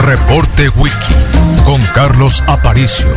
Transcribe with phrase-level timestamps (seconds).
[0.00, 1.14] Reporte Wiki
[1.64, 3.08] con Carlos Aparicio.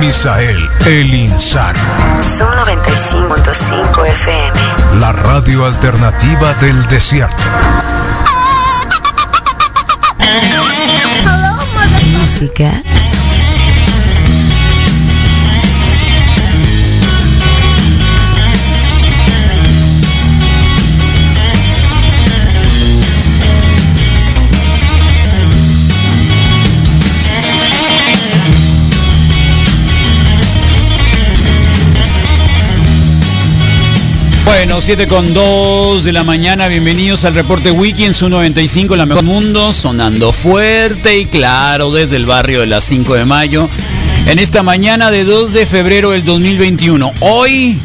[0.00, 1.78] Misael El Insano.
[2.22, 4.60] Son 95.5 FM.
[5.00, 7.36] La radio alternativa del desierto.
[12.18, 12.82] Música.
[34.48, 39.04] Bueno, 7 con 2 de la mañana, bienvenidos al reporte Wiki en su 95, la
[39.04, 43.68] mejor mundo, sonando fuerte y claro desde el barrio de las 5 de mayo,
[44.26, 47.12] en esta mañana de 2 de febrero del 2021.
[47.20, 47.78] Hoy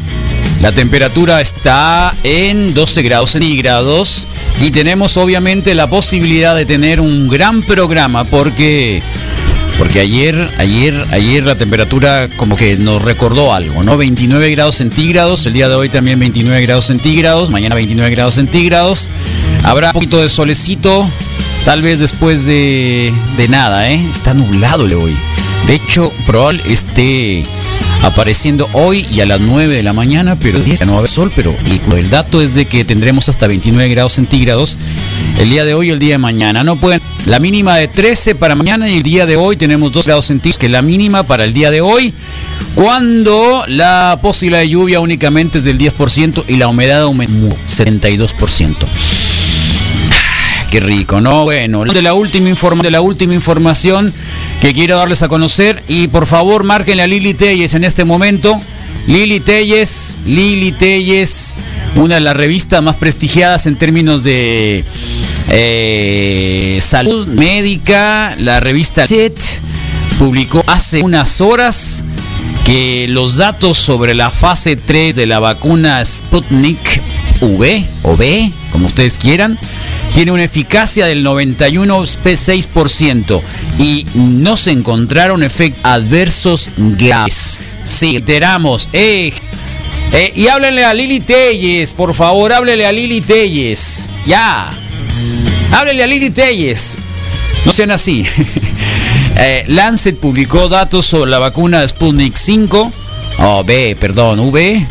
[0.62, 4.26] la temperatura está en 12 grados centígrados
[4.62, 9.02] y tenemos obviamente la posibilidad de tener un gran programa porque
[9.78, 13.96] porque ayer, ayer, ayer la temperatura como que nos recordó algo, ¿no?
[13.96, 19.10] 29 grados centígrados, el día de hoy también 29 grados centígrados, mañana 29 grados centígrados.
[19.62, 21.08] Habrá un poquito de solecito,
[21.64, 24.04] tal vez después de, de nada, ¿eh?
[24.10, 25.16] Está nublado el hoy.
[25.66, 27.44] De hecho, probable esté
[28.02, 31.10] apareciendo hoy y a las 9 de la mañana, pero ya no va a haber
[31.10, 31.56] sol, pero
[31.96, 34.78] el dato es de que tendremos hasta 29 grados centígrados
[35.38, 36.64] el día de hoy y el día de mañana.
[36.64, 40.06] No pueden, la mínima de 13 para mañana y el día de hoy tenemos 2
[40.06, 42.12] grados centígrados, que es la mínima para el día de hoy,
[42.74, 48.74] cuando la posibilidad de lluvia únicamente es del 10% y la humedad aumenta 72%.
[50.70, 51.44] Qué rico, ¿no?
[51.44, 54.12] Bueno, de la última, informa de la última información
[54.60, 58.60] que quiero darles a conocer y por favor márquenle a Lili Telles en este momento.
[59.06, 61.54] Lili Telles, Lili Telles,
[61.94, 64.84] una de las revistas más prestigiadas en términos de
[65.56, 69.38] eh, salud médica, la revista CET
[70.18, 72.02] publicó hace unas horas
[72.66, 77.00] que los datos sobre la fase 3 de la vacuna Sputnik
[77.40, 79.56] V o B, como ustedes quieran,
[80.12, 83.40] tiene una eficacia del 91,6%
[83.78, 87.60] y no se encontraron efectos adversos graves.
[87.84, 88.20] Sí.
[88.92, 89.32] Eh,
[90.12, 94.08] eh, y háblenle a Lili Telles, por favor, háblenle a Lili Telles.
[94.26, 94.72] Ya.
[95.74, 96.98] Háblenle a Lili Telles.
[97.66, 98.24] No sean así.
[99.36, 102.92] eh, Lancet publicó datos sobre la vacuna Sputnik 5,
[103.38, 104.86] oh, B, perdón, V,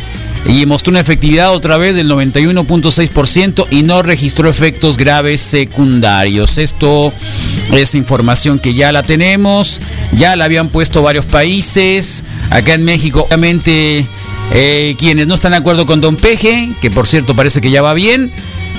[0.46, 6.58] y mostró una efectividad otra vez del 91.6% y no registró efectos graves secundarios.
[6.58, 7.14] Esto
[7.72, 9.80] es información que ya la tenemos,
[10.12, 12.24] ya la habían puesto varios países.
[12.50, 14.04] Acá en México, obviamente,
[14.52, 17.80] eh, quienes no están de acuerdo con Don Peje, que por cierto parece que ya
[17.80, 18.30] va bien,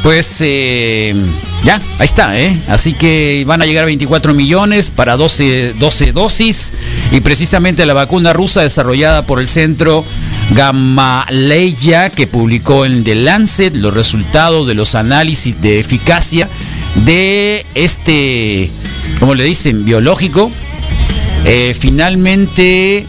[0.06, 1.16] pues eh,
[1.64, 2.56] ya, ahí está, ¿eh?
[2.68, 6.74] Así que van a llegar a 24 millones para 12, 12 dosis
[7.12, 10.06] y precisamente la vacuna rusa desarrollada por el centro
[10.52, 16.50] Gamaleya que publicó en The Lancet los resultados de los análisis de eficacia
[17.04, 18.70] de este,
[19.20, 20.52] como le dicen, biológico.
[21.48, 23.08] Eh, finalmente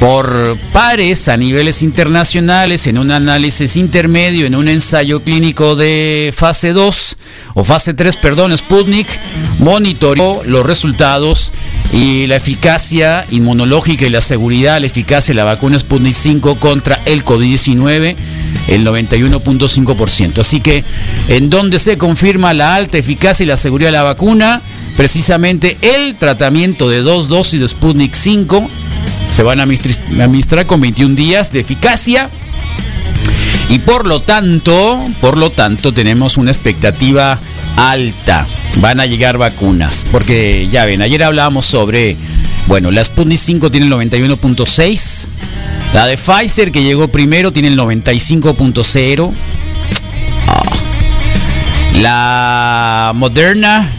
[0.00, 6.72] por pares a niveles internacionales en un análisis intermedio, en un ensayo clínico de fase
[6.72, 7.16] 2
[7.52, 9.06] o fase 3, perdón, Sputnik,
[9.58, 11.52] monitoreó los resultados
[11.92, 16.98] y la eficacia inmunológica y la seguridad, la eficacia de la vacuna Sputnik 5 contra
[17.04, 18.16] el COVID-19,
[18.68, 20.38] el 91.5%.
[20.38, 20.82] Así que,
[21.28, 24.62] en donde se confirma la alta eficacia y la seguridad de la vacuna,
[24.96, 28.70] precisamente el tratamiento de dos dosis de Sputnik 5
[29.30, 32.28] se van a administrar con 21 días de eficacia.
[33.68, 37.38] Y por lo tanto, por lo tanto tenemos una expectativa
[37.76, 38.46] alta.
[38.76, 42.16] Van a llegar vacunas, porque ya ven, ayer hablábamos sobre,
[42.66, 45.26] bueno, la Sputnik 5 tiene el 91.6,
[45.92, 49.32] la de Pfizer que llegó primero tiene el 95.0,
[52.00, 53.90] la Moderna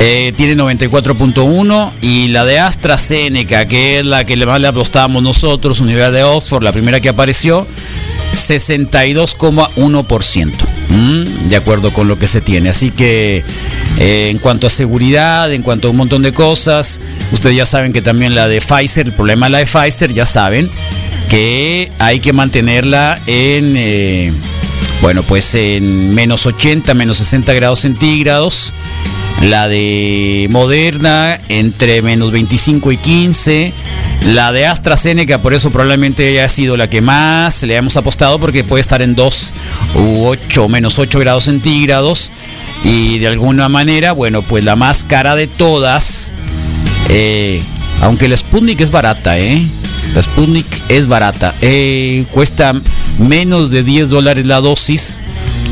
[0.00, 5.80] eh, tiene 94.1 y la de AstraZeneca, que es la que más le apostamos nosotros,
[5.80, 7.66] Universidad de Oxford, la primera que apareció,
[8.34, 10.52] 62,1%.
[11.48, 12.70] De acuerdo con lo que se tiene.
[12.70, 13.44] Así que
[13.98, 17.00] eh, en cuanto a seguridad, en cuanto a un montón de cosas.
[17.32, 20.24] Ustedes ya saben que también la de Pfizer, el problema de la de Pfizer, ya
[20.24, 20.70] saben
[21.28, 24.32] que hay que mantenerla en, eh,
[25.02, 28.72] bueno, pues en menos 80, menos 60 grados centígrados.
[29.42, 33.72] La de Moderna entre menos 25 y 15.
[34.26, 38.64] La de AstraZeneca, por eso probablemente haya sido la que más le hemos apostado porque
[38.64, 39.54] puede estar en 2
[39.94, 42.30] u 8, menos 8 grados centígrados.
[42.84, 46.32] Y de alguna manera, bueno, pues la más cara de todas,
[47.08, 47.62] eh,
[48.02, 49.64] aunque la Sputnik es barata, ¿eh?
[50.14, 51.54] La Sputnik es barata.
[51.60, 52.74] Eh, cuesta
[53.18, 55.18] menos de 10 dólares la dosis.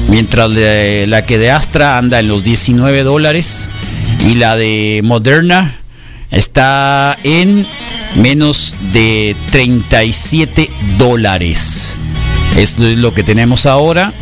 [0.09, 3.69] Mientras la que de Astra anda en los 19 dólares.
[4.27, 5.77] Y la de Moderna
[6.31, 7.67] está en
[8.17, 11.97] menos de 37 dólares.
[12.57, 14.13] Es lo que tenemos ahora.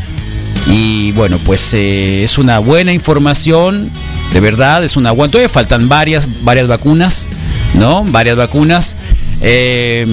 [0.66, 3.90] Y bueno, pues eh, es una buena información.
[4.32, 5.30] De verdad, es una buena.
[5.30, 7.28] Todavía faltan varias, varias vacunas,
[7.74, 8.04] ¿no?
[8.04, 8.96] Varias vacunas.
[9.40, 10.06] Eh,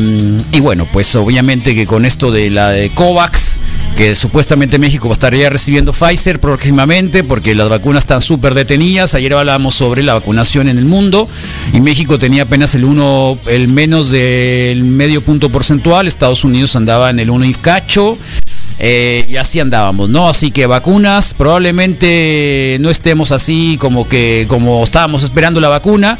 [0.51, 3.50] y bueno, pues obviamente que con esto de la de COVAX,
[3.95, 9.15] que supuestamente México estaría recibiendo Pfizer próximamente porque las vacunas están súper detenidas.
[9.15, 11.27] Ayer hablábamos sobre la vacunación en el mundo
[11.73, 16.07] y México tenía apenas el uno, el menos del medio punto porcentual.
[16.07, 18.17] Estados Unidos andaba en el 1 y cacho.
[18.79, 20.27] Eh, y así andábamos, ¿no?
[20.27, 26.17] Así que vacunas, probablemente no estemos así como que como estábamos esperando la vacuna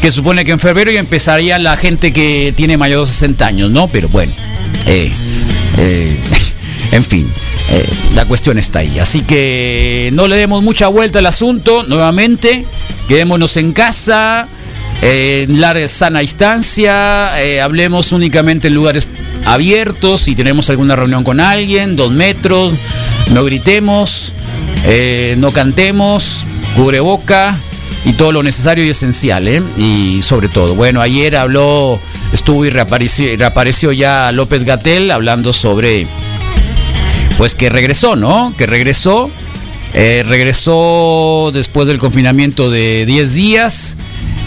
[0.00, 3.70] que supone que en febrero ya empezaría la gente que tiene mayor de 60 años,
[3.70, 3.88] ¿no?
[3.88, 4.32] Pero bueno,
[4.86, 5.12] eh,
[5.78, 6.16] eh,
[6.92, 7.30] en fin,
[7.70, 8.98] eh, la cuestión está ahí.
[8.98, 12.64] Así que no le demos mucha vuelta al asunto, nuevamente,
[13.08, 14.48] quedémonos en casa,
[15.02, 19.08] en larga sana distancia, hablemos únicamente en lugares
[19.44, 22.72] abiertos, si tenemos alguna reunión con alguien, dos metros,
[23.32, 24.32] no gritemos,
[25.36, 26.46] no cantemos,
[26.76, 27.56] cubre boca
[28.06, 29.62] y todo lo necesario y esencial, ¿eh?
[29.76, 31.98] Y sobre todo, bueno, ayer habló,
[32.32, 36.06] estuvo y reapareció, reapareció ya López Gatel hablando sobre,
[37.36, 38.52] pues que regresó, ¿no?
[38.56, 39.30] Que regresó,
[39.94, 43.96] eh, regresó después del confinamiento de 10 días.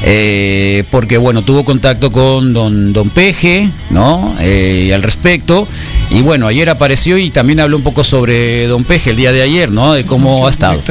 [0.02, 4.36] Eh, porque bueno, tuvo contacto con don, don Peje, ¿no?
[4.40, 5.68] Eh, al respecto.
[6.10, 9.42] Y bueno, ayer apareció y también habló un poco sobre don Peje el día de
[9.42, 9.94] ayer, ¿no?
[9.94, 10.82] De cómo ha estado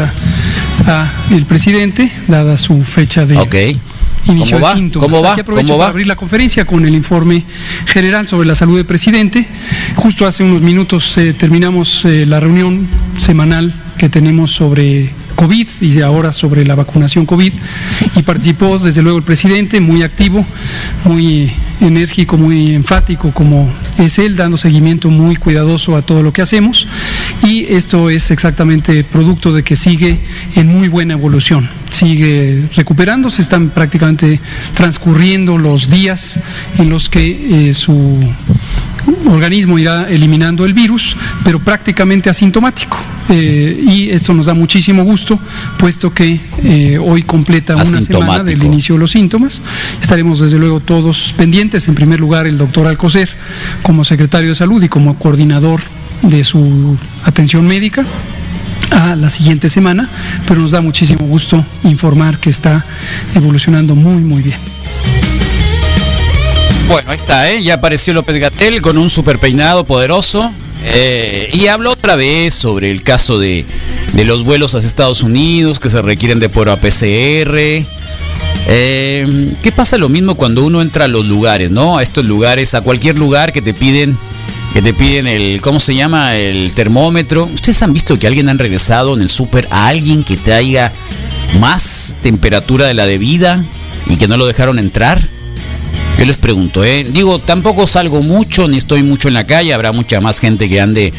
[1.31, 3.37] el presidente, dada su fecha de
[4.33, 4.73] inicio ¿Cómo va?
[4.73, 5.09] de síntomas.
[5.09, 5.33] ¿Cómo va?
[5.33, 5.85] Aquí aprovecho ¿Cómo va?
[5.85, 7.45] para abrir la conferencia con el informe
[7.87, 9.47] general sobre la salud del presidente.
[9.97, 12.89] Justo hace unos minutos eh, terminamos eh, la reunión
[13.19, 17.53] semanal que tenemos sobre COVID y ahora sobre la vacunación COVID
[18.17, 20.45] y participó desde luego el presidente muy activo,
[21.05, 21.49] muy
[21.81, 26.89] enérgico, muy enfático como es él, dando seguimiento muy cuidadoso a todo lo que hacemos
[27.45, 30.19] y esto es exactamente producto de que sigue
[30.57, 34.41] en muy buena evolución, sigue recuperándose, están prácticamente
[34.75, 36.39] transcurriendo los días
[36.79, 38.21] en los que eh, su
[39.31, 42.97] organismo irá eliminando el virus, pero prácticamente asintomático.
[43.31, 45.39] Eh, y esto nos da muchísimo gusto,
[45.79, 49.61] puesto que eh, hoy completa una semana del inicio de los síntomas.
[50.01, 51.89] Estaremos desde luego todos pendientes.
[51.89, 53.29] En primer lugar, el doctor Alcocer,
[53.83, 55.81] como secretario de salud y como coordinador
[56.23, 58.05] de su atención médica
[58.91, 60.09] a la siguiente semana,
[60.47, 62.85] pero nos da muchísimo gusto informar que está
[63.35, 64.57] evolucionando muy, muy bien.
[66.89, 67.63] Bueno, ahí está, ¿eh?
[67.63, 70.51] ya apareció López Gatel con un super peinado poderoso.
[70.85, 73.67] eh, y habló otra vez sobre el caso de,
[74.15, 77.85] de los vuelos hacia Estados Unidos que se requieren de prueba PCR.
[78.71, 81.99] Eh, ¿Qué pasa lo mismo cuando uno entra a los lugares, no?
[81.99, 84.17] A estos lugares, a cualquier lugar que te piden,
[84.73, 86.37] que te piden el, ¿cómo se llama?
[86.37, 87.45] El termómetro.
[87.45, 90.93] ¿Ustedes han visto que alguien han regresado en el súper a alguien que traiga
[91.59, 93.65] más temperatura de la debida
[94.07, 95.38] y que no lo dejaron entrar?
[96.19, 97.05] Yo les pregunto, ¿eh?
[97.09, 100.81] digo, tampoco salgo mucho, ni estoy mucho en la calle, habrá mucha más gente que
[100.81, 101.13] ande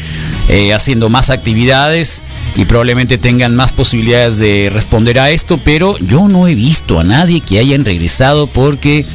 [0.50, 2.20] eh, haciendo más actividades
[2.54, 7.04] y probablemente tengan más posibilidades de responder a esto, pero yo no he visto a
[7.04, 9.06] nadie que hayan regresado porque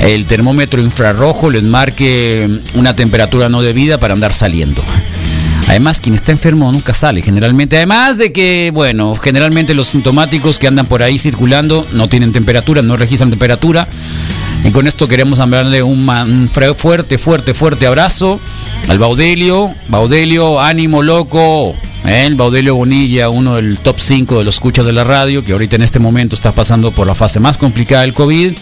[0.00, 4.82] el termómetro infrarrojo les marque una temperatura no debida para andar saliendo.
[5.68, 7.76] Además, quien está enfermo nunca sale, generalmente.
[7.76, 12.82] Además de que, bueno, generalmente los sintomáticos que andan por ahí circulando no tienen temperatura,
[12.82, 13.88] no registran temperatura.
[14.64, 18.40] Y con esto queremos mandarle un, fuerte, fuerte, fuerte abrazo
[18.88, 19.70] al Baudelio.
[19.88, 21.74] Baudelio, ánimo loco.
[22.04, 25.74] El Baudelio Bonilla, uno del top 5 de los escuchas de la radio, que ahorita
[25.74, 28.56] en este momento está pasando por la fase más complicada del COVID.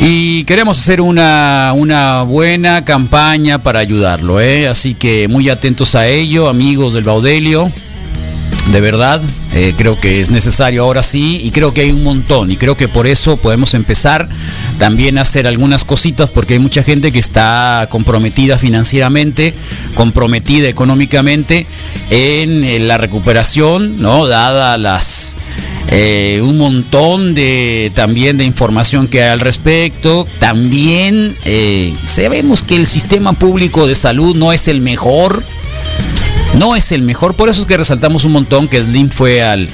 [0.00, 4.68] Y queremos hacer una, una buena campaña para ayudarlo, ¿eh?
[4.68, 7.72] así que muy atentos a ello, amigos del Baudelio.
[8.72, 9.22] de verdad.
[9.58, 12.76] Eh, creo que es necesario ahora sí y creo que hay un montón y creo
[12.76, 14.28] que por eso podemos empezar
[14.78, 19.54] también a hacer algunas cositas porque hay mucha gente que está comprometida financieramente,
[19.94, 21.66] comprometida económicamente
[22.10, 24.26] en, la recuperación, ¿no?
[24.26, 25.36] Dada las...
[25.88, 30.26] Eh, un montón de también de información que hay al respecto.
[30.38, 35.42] También eh, sabemos que el sistema público de salud no es el mejor,
[36.58, 39.68] no es el mejor, por eso es que resaltamos un montón que Slim fue al,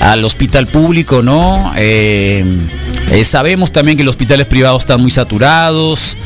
[0.00, 1.72] al hospital público, ¿no?
[1.76, 2.44] Eh,
[3.24, 6.16] sabemos también que los hospitales privados están muy saturados.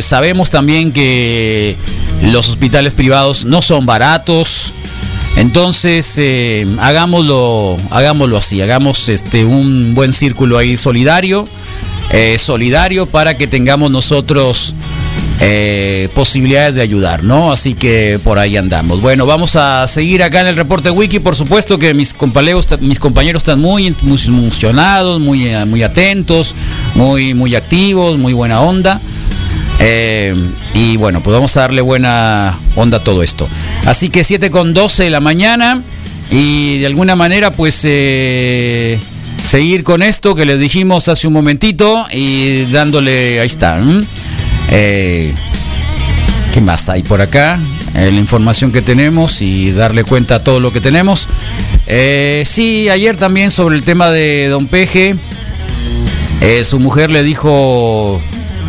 [0.00, 1.76] Sabemos también que
[2.22, 4.72] los hospitales privados no son baratos.
[5.36, 6.20] Entonces,
[6.78, 11.48] hagámoslo, hagámoslo así, hagamos este un buen círculo ahí solidario,
[12.36, 14.74] solidario para que tengamos nosotros
[15.42, 17.50] eh, posibilidades de ayudar, ¿no?
[17.50, 19.00] Así que por ahí andamos.
[19.00, 21.18] Bueno, vamos a seguir acá en el reporte wiki.
[21.18, 26.54] Por supuesto que mis compañeros, mis compañeros están muy, muy emocionados, muy, eh, muy atentos,
[26.94, 29.00] muy, muy activos, muy buena onda.
[29.80, 30.34] Eh,
[30.74, 33.48] y bueno, pues vamos a darle buena onda a todo esto.
[33.86, 35.82] Así que 7 con 12 de la mañana
[36.30, 37.84] y de alguna manera pues
[39.44, 43.80] seguir con esto que les dijimos hace un momentito y dándole, ahí está.
[44.70, 45.34] Eh,
[46.54, 47.58] ¿Qué más hay por acá?
[47.96, 51.28] Eh, la información que tenemos y darle cuenta a todo lo que tenemos.
[51.86, 55.16] Eh, sí, ayer también sobre el tema de Don Peje.
[56.62, 58.20] su mujer le dijo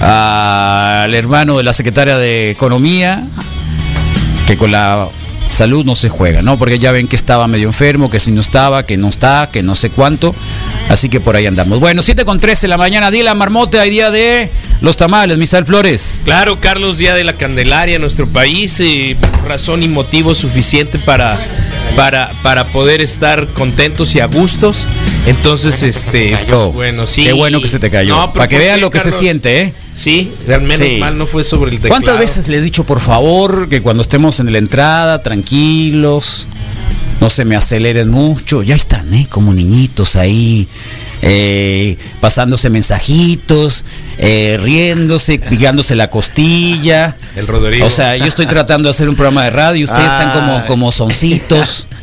[0.02, 3.24] al hermano de la secretaria de Economía
[4.48, 5.08] que con la
[5.52, 6.58] salud no se juega, ¿no?
[6.58, 9.62] Porque ya ven que estaba medio enfermo, que si no estaba, que no está, que
[9.62, 10.34] no sé cuánto.
[10.90, 11.80] Así que por ahí andamos.
[11.80, 14.50] Bueno, 7 con 13 de la mañana, día la marmota, hay día de
[14.82, 16.16] los tamales, Misael Flores.
[16.26, 19.16] Claro, Carlos, día de la Candelaria en nuestro país, y
[19.48, 21.38] razón y motivo suficiente para,
[21.96, 24.88] para, para poder estar contentos y a gustos.
[25.28, 27.24] Entonces, este, pues, bueno, sí.
[27.24, 28.32] Qué bueno que se te cayó.
[28.34, 29.74] para que vean lo que se siente, ¿eh?
[29.94, 32.02] Sí, realmente mal no fue sobre el teclado.
[32.02, 36.48] ¿Cuántas veces les he dicho, por favor, que cuando estemos en la entrada, tranquilos,
[37.20, 38.64] no se me aceleren mucho?
[38.64, 39.28] Ya están, ¿eh?
[39.30, 40.68] Como niñitos ahí.
[41.24, 43.86] Eh, pasándose mensajitos,
[44.18, 47.16] eh, riéndose, pigándose la costilla.
[47.36, 47.86] El Rodrigo.
[47.86, 50.66] O sea, yo estoy tratando de hacer un programa de radio y ustedes están como,
[50.66, 51.86] como soncitos.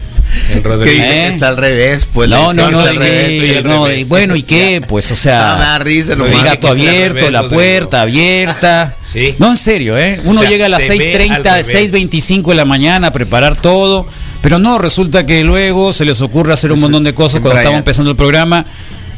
[0.52, 1.02] El Rodrigo.
[1.04, 2.28] Está al revés, pues.
[2.28, 4.82] No, no, no, sí, bueno, ¿y qué?
[4.88, 8.94] Pues, o sea, el gato abierto, la puerta abierta.
[9.08, 9.34] Sí.
[9.38, 10.20] No, en serio, ¿eh?
[10.24, 14.06] Uno llega a las 6.30, 6.25 de la mañana a preparar todo,
[14.42, 17.78] pero no, resulta que luego se les ocurre hacer un montón de cosas cuando estamos
[17.78, 18.66] empezando el programa.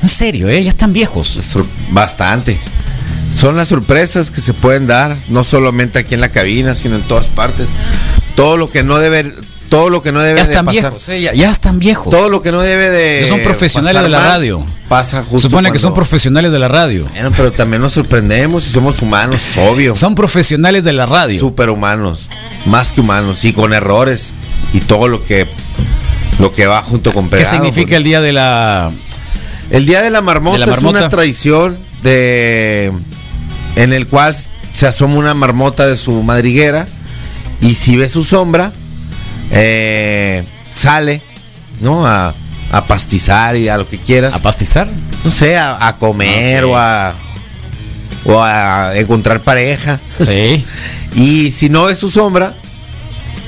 [0.01, 0.63] En serio, ¿eh?
[0.63, 1.39] Ya están viejos.
[1.91, 2.59] Bastante.
[3.33, 7.03] Son las sorpresas que se pueden dar, no solamente aquí en la cabina, sino en
[7.03, 7.69] todas partes.
[8.35, 9.33] Todo lo que no debe,
[9.71, 12.11] todo lo que no debe ya están Viejos, eh, ya, están viejos.
[12.11, 13.27] Todo lo que no debe de.
[13.29, 14.67] son profesionales de la radio.
[14.89, 15.49] Pasa justo.
[15.49, 17.07] Supone que son profesionales de la radio.
[17.13, 19.95] Bueno, pero también nos sorprendemos y somos humanos, obvio.
[19.95, 21.39] Son profesionales de la radio.
[21.39, 22.29] Superhumanos,
[22.67, 24.35] más que humanos, y con errores
[24.75, 25.47] y todo lo que
[26.41, 27.49] lo que va junto con pegado.
[27.49, 28.91] ¿Qué significa el día de la
[29.71, 32.93] El día de la marmota, es una tradición de
[33.77, 34.37] en el cual
[34.73, 36.89] se asoma una marmota de su madriguera
[37.61, 38.73] y si ve su sombra
[39.51, 41.23] eh, sale,
[41.81, 42.07] ¿no?
[42.07, 42.35] A,
[42.87, 44.35] pastizar y a lo que quieras.
[44.35, 44.89] ¿A pastizar?
[45.25, 47.15] No sé, a, comer o a
[48.25, 49.99] o a encontrar pareja.
[50.25, 50.65] Sí.
[51.15, 52.55] y si no es su sombra,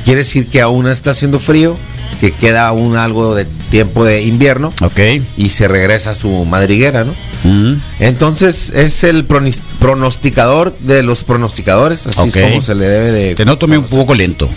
[0.04, 1.76] quiere decir que aún está haciendo frío,
[2.20, 4.72] que queda aún algo de tiempo de invierno.
[4.80, 5.00] Ok.
[5.36, 7.14] Y se regresa a su madriguera, ¿no?
[7.44, 7.80] Mm.
[7.98, 13.34] Entonces es el pronosticador de los pronosticadores, así es como se le debe de...
[13.34, 14.48] Te noto un poco lento.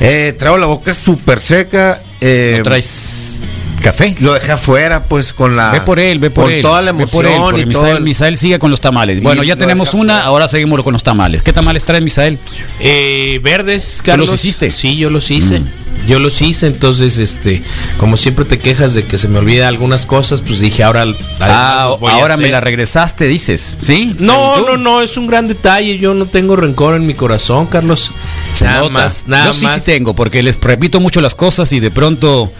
[0.00, 2.00] Eh, traigo la boca súper seca.
[2.20, 3.40] Eh, traes
[3.80, 4.14] café?
[4.20, 5.70] Lo dejé afuera, pues con la.
[5.70, 6.62] Ve por él, ve por él.
[6.62, 7.58] toda la emoción.
[7.58, 9.22] y Misael, Misael, sigue con los tamales.
[9.22, 11.42] Bueno, ya tenemos una, ahora seguimos con los tamales.
[11.42, 12.38] ¿Qué tamales trae Misael?
[12.80, 14.30] Eh, verdes, Carlos.
[14.30, 14.72] los hiciste?
[14.72, 15.60] Sí, yo los hice.
[15.60, 15.66] Mm.
[16.06, 17.62] Yo los hice, entonces, este,
[17.98, 21.04] como siempre te quejas de que se me olvida algunas cosas, pues dije, ahora.
[21.40, 24.16] Ah, ahora me la regresaste, dices, ¿sí?
[24.18, 25.98] No, no, no, es un gran detalle.
[25.98, 28.12] Yo no tengo rencor en mi corazón, Carlos.
[28.60, 31.90] nada más, nada Yo sí, sí tengo, porque les repito mucho las cosas y de
[31.90, 32.50] pronto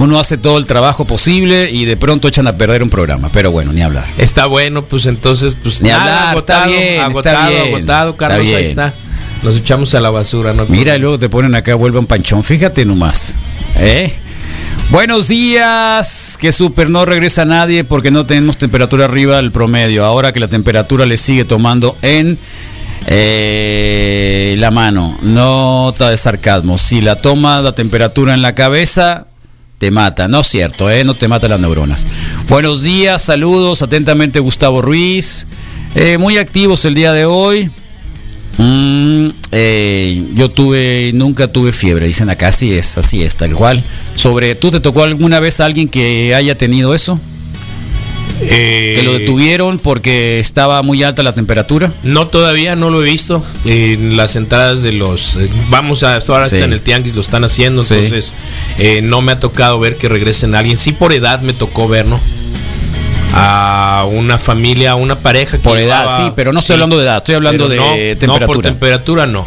[0.00, 3.28] uno hace todo el trabajo posible y de pronto echan a perder un programa.
[3.32, 4.06] Pero bueno, ni hablar.
[4.16, 6.28] Está bueno, pues entonces, pues ni hablar.
[6.30, 8.94] Agotado, está bien, agotado, está bien, agotado, Carlos, ahí está.
[9.42, 10.64] Nos echamos a la basura, ¿no?
[10.66, 12.42] Mira, y luego te ponen acá, vuelve un panchón.
[12.42, 13.34] Fíjate nomás.
[13.76, 14.12] ¿Eh?
[14.90, 20.06] Buenos días, que súper no regresa nadie porque no tenemos temperatura arriba del promedio.
[20.06, 22.38] Ahora que la temperatura le sigue tomando en
[23.06, 25.18] eh, la mano.
[25.22, 26.78] Nota de sarcasmo.
[26.78, 29.26] Si la toma la temperatura en la cabeza,
[29.80, 30.28] te mata.
[30.28, 31.04] No es cierto, ¿eh?
[31.04, 32.06] No te mata las neuronas.
[32.50, 33.80] Buenos días, saludos.
[33.80, 35.46] Atentamente, Gustavo Ruiz.
[35.94, 37.70] Eh, muy activos el día de hoy.
[38.58, 43.82] Mm, eh, yo tuve, nunca tuve fiebre, dicen acá, así es, así es, tal cual.
[44.16, 47.18] Sobre, ¿tú te tocó alguna vez alguien que haya tenido eso?
[48.42, 51.92] Eh, que lo detuvieron porque estaba muy alta la temperatura.
[52.02, 53.44] No, todavía no lo he visto.
[53.66, 55.36] En las entradas de los.
[55.36, 56.16] eh, vamos a.
[56.16, 56.56] Ahora Sí.
[56.56, 57.82] está en el Tianguis, lo están haciendo.
[57.82, 57.94] Sí.
[57.94, 58.32] Entonces,
[58.78, 60.78] eh, no me ha tocado ver que regresen a alguien.
[60.78, 62.18] Sí, por edad me tocó ver, ¿no?
[63.34, 65.56] A una familia, a una pareja.
[65.56, 67.84] que Por edad, llevaba- sí, pero no estoy hablando de edad, estoy hablando de no,
[67.94, 68.38] temperatura.
[68.40, 69.46] No, por temperatura no.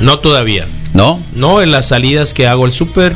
[0.00, 0.66] No todavía.
[0.92, 1.22] ¿No?
[1.34, 3.14] No, en las salidas que hago el súper,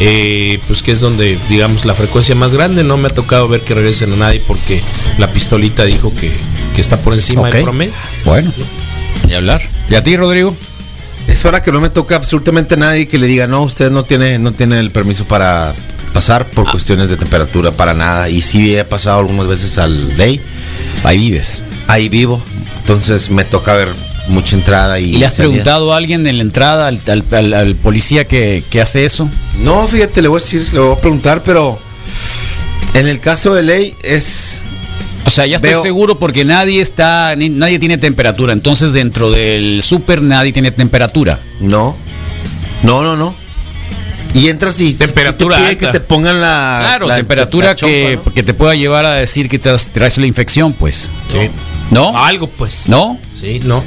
[0.00, 3.60] eh, pues que es donde, digamos, la frecuencia más grande, no me ha tocado ver
[3.60, 4.80] que regresen a nadie porque
[5.18, 6.30] la pistolita dijo que,
[6.74, 7.52] que está por encima Ok.
[7.54, 7.92] del promedio.
[8.24, 8.52] Bueno,
[9.28, 9.62] y hablar.
[9.90, 10.56] ¿Y a ti, Rodrigo?
[11.28, 14.38] Es hora que no me toca absolutamente nadie que le diga, no, usted no tiene,
[14.40, 15.74] no tiene el permiso para
[16.12, 16.72] pasar por Ah.
[16.72, 18.28] cuestiones de temperatura, para nada.
[18.28, 20.40] Y sí he pasado algunas veces al ley,
[21.04, 21.64] Ahí vives.
[21.86, 22.42] ahí vivo.
[22.80, 23.88] Entonces me toca ver
[24.28, 25.14] mucha entrada y...
[25.14, 25.50] ¿Y le has salida.
[25.50, 29.28] preguntado a alguien en la entrada, al, al- al- al policía que, que hace eso?
[29.60, 31.78] No, fíjate, le voy a decir, le voy a preguntar, pero
[32.94, 34.62] en el caso de ley es...
[35.24, 38.52] O sea, ya estoy Veo- seguro porque nadie está, ni- nadie tiene temperatura.
[38.52, 41.38] Entonces, dentro del súper nadie tiene temperatura.
[41.60, 41.96] No,
[42.82, 43.34] no, no, no.
[44.34, 45.92] Y entras y Temperatura si te pide alta.
[45.92, 46.78] que te pongan la...
[46.80, 48.34] Claro, la- temperatura la chompa, que, ¿no?
[48.34, 51.10] que te pueda llevar a decir que te has- traes la infección, pues.
[51.30, 51.50] Sí.
[51.90, 52.16] ¿No?
[52.18, 52.88] Algo, pues.
[52.88, 53.16] ¿No?
[53.40, 53.84] Sí, no.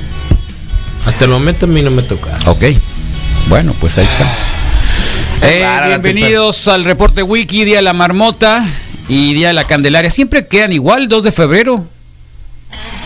[1.05, 2.37] Hasta el momento a mí no me toca.
[2.45, 2.63] Ok.
[3.49, 4.25] Bueno, pues ahí está.
[5.41, 8.65] Eh, bienvenidos al reporte Wiki, Día de la Marmota
[9.07, 10.09] y Día de la Candelaria.
[10.09, 11.85] Siempre quedan igual, 2 de febrero.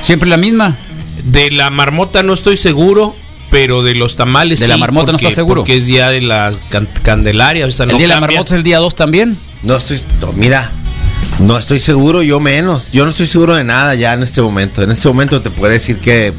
[0.02, 0.78] Siempre la misma.
[1.26, 3.16] De la marmota no estoy seguro,
[3.52, 5.62] pero de los tamales De la marmota no estás seguro.
[5.62, 7.66] Porque es día de la can- Candelaria.
[7.66, 8.22] o sea, el no Día de la.
[8.22, 9.38] Marmota es el día 2 también.
[9.64, 10.72] No estoy, no, mira,
[11.40, 12.92] no estoy seguro, yo menos.
[12.94, 14.82] Yo no estoy seguro de nada ya en este momento.
[14.82, 16.34] En este momento te puedo decir que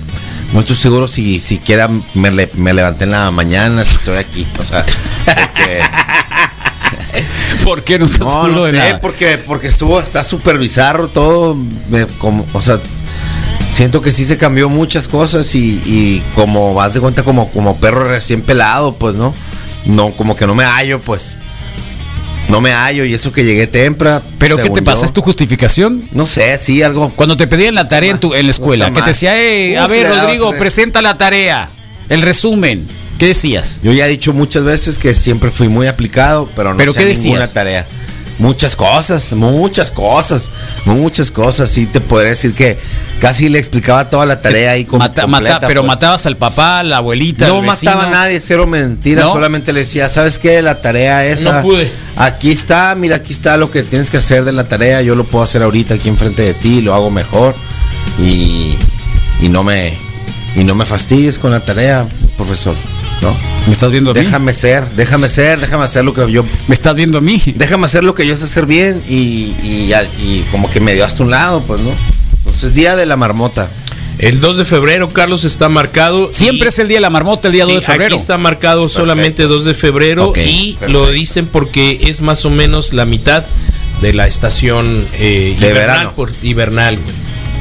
[0.52, 4.46] no estoy seguro si siquiera me, le- me levanté en la mañana, si estoy aquí.
[4.58, 4.84] O sea,
[5.24, 5.80] porque,
[7.64, 9.00] ¿Por qué no estás no, seguro no de sé, nada?
[9.00, 11.56] porque, porque estuvo, está súper bizarro todo.
[11.88, 12.80] me- como, o sea,
[13.72, 17.76] siento que sí se cambió muchas cosas y, y como vas de cuenta como, como
[17.76, 19.34] perro recién pelado, pues, ¿no?
[19.86, 21.36] No, como que no me hallo, pues.
[22.50, 24.22] No me hallo y eso que llegué temprano.
[24.38, 25.02] ¿Pero qué te pasa?
[25.02, 25.06] yo.
[25.06, 26.04] ¿Es tu justificación?
[26.12, 27.12] No sé, sí, algo.
[27.14, 29.86] Cuando te pedían la tarea en, tu, en la escuela, que te decía, eh, a
[29.86, 31.70] ver, Rodrigo, presenta la tarea,
[32.08, 32.86] el resumen.
[33.18, 33.80] ¿Qué decías?
[33.82, 37.00] Yo ya he dicho muchas veces que siempre fui muy aplicado, pero no ¿Pero sé
[37.00, 37.24] qué decías?
[37.26, 37.86] ninguna tarea.
[38.40, 40.50] Muchas cosas, muchas cosas,
[40.86, 41.70] muchas cosas.
[41.70, 42.78] Sí te podría decir que
[43.20, 45.88] casi le explicaba toda la tarea ahí com- Mata- completa, mata- pero pues.
[45.88, 49.32] matabas al papá, la abuelita, No al mataba a nadie, cero mentiras, ¿No?
[49.32, 50.62] solamente le decía, ¿sabes qué?
[50.62, 51.56] La tarea esa.
[51.56, 51.92] No pude.
[52.16, 55.02] Aquí está, mira, aquí está lo que tienes que hacer de la tarea.
[55.02, 57.54] Yo lo puedo hacer ahorita aquí enfrente de ti, lo hago mejor.
[58.18, 58.74] Y,
[59.42, 59.92] y no me
[60.56, 62.74] y no me fastidies con la tarea, profesor.
[63.22, 63.36] ¿No?
[63.66, 64.20] ¿Me estás viendo a mí?
[64.20, 67.40] Déjame ser, déjame ser, déjame hacer lo que yo ¿Me estás viendo a mí?
[67.56, 71.22] déjame hacer lo que yo sé hacer bien y, y, como que me dio hasta
[71.22, 71.90] un lado, pues, ¿no?
[72.38, 73.68] Entonces, día de la marmota.
[74.18, 76.28] El 2 de febrero, Carlos, está marcado.
[76.32, 78.14] Siempre y- es el día de la marmota, el día Sí, 2 de febrero.
[78.14, 80.92] Aquí está marcado solamente 2 de febrero y perfecto.
[80.92, 83.44] lo dicen porque es más o menos la mitad
[84.02, 86.12] de la estación eh, De hibernal, verano.
[86.14, 87.14] por- hibernal, güey.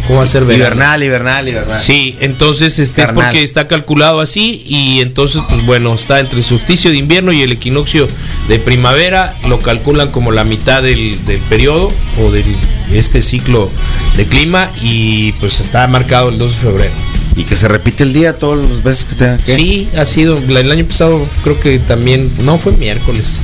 [0.10, 0.66] ¿Cómo va a ser verano?
[0.66, 1.80] Hibernal, hibernal, hibernal.
[1.80, 6.44] Sí, entonces este es porque está calculado así y entonces pues bueno, está entre el
[6.44, 8.08] solsticio de invierno y el equinoccio
[8.48, 12.44] de primavera, lo calculan como la mitad del, del periodo o de
[12.92, 13.70] este ciclo
[14.18, 16.94] de clima y pues está marcado el 2 de febrero.
[17.36, 19.54] Y que se repite el día todas las veces que tenga que.
[19.54, 23.42] Sí, ha sido, el año pasado creo que también, no fue miércoles.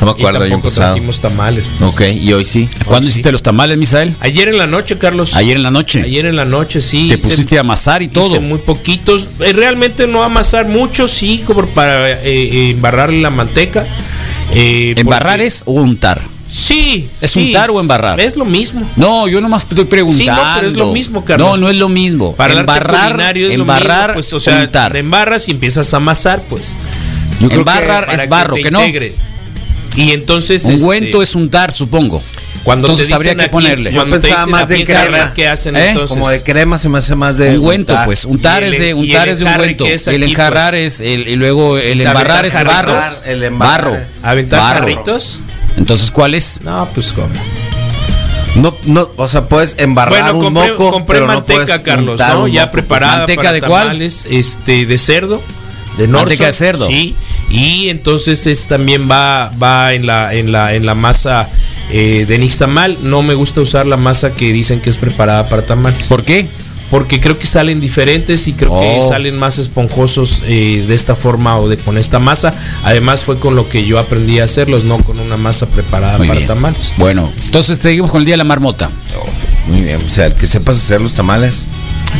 [0.00, 1.68] No me Y acuerdo año tampoco trajimos tamales.
[1.78, 1.92] pues.
[1.92, 2.68] Ok, y hoy sí.
[2.86, 4.16] ¿Cuándo hiciste los tamales, Misael?
[4.20, 5.34] Ayer en la noche, Carlos.
[5.36, 6.02] Ayer en la noche.
[6.02, 7.08] Ayer en la noche, sí.
[7.08, 8.26] Te hice- pusiste a amasar y todo.
[8.26, 9.28] Hice muy poquitos.
[9.40, 13.86] Eh, realmente no amasar mucho, sí, como para eh, eh, embarrarle la manteca.
[14.54, 16.20] Eh, ¿Embarrar porque- es o untar?
[16.50, 17.08] Sí.
[17.20, 17.46] ¿Es sí.
[17.46, 18.18] untar o embarrar?
[18.18, 18.88] Es lo mismo.
[18.96, 20.32] No, yo nomás te estoy preguntando.
[20.34, 21.48] Sí, no, pero es lo mismo, Carlos.
[21.48, 22.34] No, no es lo mismo.
[22.34, 24.92] Para embarrar, lo embarrar, mismo, pues, o sea, untar.
[24.92, 26.74] te embarras y empiezas a amasar, pues.
[27.40, 28.80] Yo creo Embarrar para es barro, se que no.
[28.84, 29.14] integre.
[29.96, 30.64] Y entonces.
[30.64, 32.22] Un este, ungüento es untar, supongo.
[32.62, 33.90] Cuando entonces te habría dicen que aquí- ponerle.
[33.92, 35.32] Cuando Yo pensaba más de crema.
[35.34, 35.88] ¿Qué hacen ¿Eh?
[35.90, 36.16] entonces?
[36.16, 37.58] Como de crema se me hace más de.
[37.58, 38.04] Ungüento, untar.
[38.06, 38.24] pues.
[38.26, 39.84] Untar el- es de untar el es de ungüento.
[39.84, 40.94] que es el aquí, enjarrar pues.
[40.94, 43.00] es el y luego el embarrar es barro.
[43.24, 44.04] El embarrar barro.
[44.22, 44.80] ¿Aventar Barro.
[44.80, 45.40] jarritos?
[45.78, 46.60] Entonces, ¿cuál es?
[46.62, 47.28] No, pues cómo.
[48.56, 51.80] No, no, o sea, puedes embarrar Bueno, un compré, moco, compré pero no manteca, puedes
[51.80, 52.44] Carlos, untar ¿no?
[52.44, 52.72] un Ya moco.
[52.72, 53.82] preparada ¿Manteca para de cuál?
[53.88, 55.40] tamales, este, de cerdo.
[55.96, 56.86] De Norson, Manteca de cerdo.
[56.88, 57.14] Sí.
[57.50, 61.48] Y entonces es, también va, va en la, en la, en la masa
[61.92, 62.96] eh, de nixtamal.
[63.02, 66.04] No me gusta usar la masa que dicen que es preparada para tamales.
[66.04, 66.48] ¿Por qué?
[66.90, 69.08] porque creo que salen diferentes y creo que Oh.
[69.08, 72.52] salen más esponjosos eh, de esta forma o de con esta masa.
[72.82, 76.26] Además fue con lo que yo aprendí a hacerlos, no con una masa preparada Muy
[76.26, 76.48] para bien.
[76.48, 76.92] tamales.
[76.96, 78.90] Bueno, entonces seguimos con el día de la marmota.
[79.68, 81.62] Muy bien, o sea, que sepas hacer los tamales,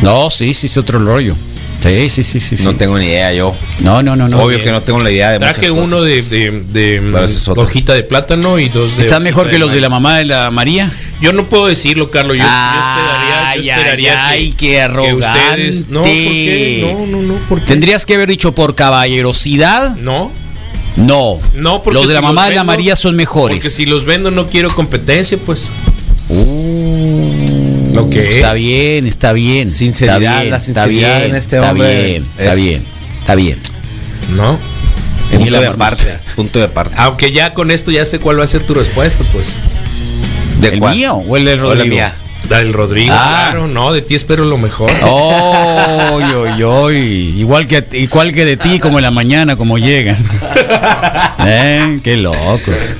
[0.03, 1.35] No, sí, sí, es otro rollo.
[1.81, 2.57] Sí, sí, sí, sí.
[2.57, 2.63] sí.
[2.65, 3.55] no tengo ni idea yo.
[3.79, 4.39] No, no, no, no.
[4.41, 6.29] Obvio que no tengo la idea de Traje muchas uno cosas.
[6.29, 9.03] de, de, de, hojita de plátano y dos de.
[9.03, 10.91] ¿Están mejor que los de la mamá de la María?
[11.21, 12.37] Yo no puedo decirlo, Carlos.
[12.37, 15.15] Yo, yo esperaría, yo Ay, esperaría ay, que, qué que arrogante.
[15.15, 15.87] ustedes.
[15.89, 16.95] No, ¿por qué?
[16.97, 17.33] No, no, no.
[17.49, 17.65] ¿por qué?
[17.67, 19.95] Tendrías que haber dicho por caballerosidad.
[19.97, 20.31] No,
[20.95, 21.39] No.
[21.55, 23.57] no, porque los de la si mamá de la María son mejores.
[23.57, 25.71] Porque si los vendo no quiero competencia, pues.
[26.29, 27.00] Uh,
[27.93, 28.59] Lo que está es.
[28.61, 29.69] bien, está bien.
[29.71, 32.83] Sinceridad, está bien, la está sinceridad bien, en este está hombre bien, está es- bien,
[33.19, 33.59] está bien.
[34.35, 34.59] No.
[35.31, 36.17] Punto la de aparte.
[36.35, 36.95] Punto de aparte.
[36.97, 39.55] Aunque ya con esto ya sé cuál va a ser tu respuesta, pues.
[40.59, 40.95] ¿De ¿El cuál?
[40.95, 41.95] mío o el de O la Rodrigo?
[41.95, 42.13] mía.
[42.49, 43.47] Del Rodrigo, Ah.
[43.51, 44.91] claro, no, de ti espero lo mejor.
[45.03, 46.97] Oh, oy, oy.
[47.37, 50.17] Igual que igual que de ti, como en la mañana, como llegan.
[51.43, 52.95] Eh, qué locos.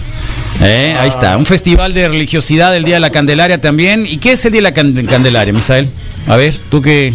[0.61, 4.05] Eh, ahí está, un festival de religiosidad el Día de la Candelaria también.
[4.05, 5.87] ¿Y qué es el Día de la Can- Candelaria, Misael?
[6.27, 7.13] A ver, tú que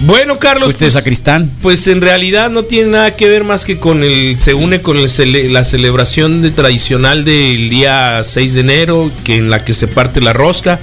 [0.00, 1.50] Bueno, Carlos, fuiste pues, sacristán.
[1.62, 4.98] pues en realidad no tiene nada que ver más que con el, se une con
[4.98, 9.72] el cele- la celebración de- tradicional del día 6 de enero, que en la que
[9.74, 10.78] se parte la rosca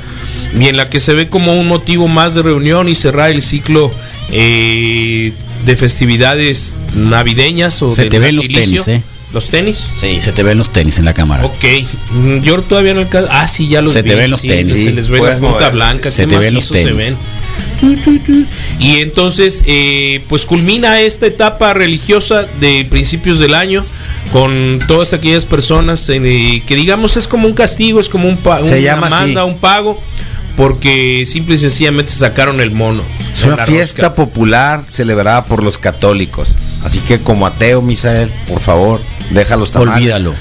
[0.60, 3.42] y en la que se ve como un motivo más de reunión y cerrar el
[3.44, 3.92] ciclo
[4.32, 5.32] eh,
[5.66, 9.04] de festividades navideñas o Se del te ven los tenis, ¿eh?
[9.34, 9.78] ¿Los tenis?
[10.02, 11.46] Sí, se te ven los tenis en la cámara.
[11.46, 11.64] Ok,
[12.12, 13.30] mm, yo todavía no alcanzo.
[13.32, 14.84] Ah, sí, ya los Se te vi, ven los sí, tenis.
[14.84, 16.96] Se les ve la punta blanca, Se te ven los se tenis.
[16.98, 17.18] ven.
[18.80, 23.86] Y entonces, eh, pues culmina esta etapa religiosa de principios del año
[24.32, 28.60] con todas aquellas personas eh, que digamos es como un castigo, es como un pa-
[28.64, 29.16] Se una llama así.
[29.16, 30.02] manda, un pago,
[30.58, 33.04] porque simple y sencillamente sacaron el mono.
[33.34, 34.16] Es una fiesta rosca.
[34.16, 36.56] popular celebrada por los católicos.
[36.84, 39.96] Así que como ateo, Misael, por favor, deja los tamales.
[39.96, 40.34] Olvídalo.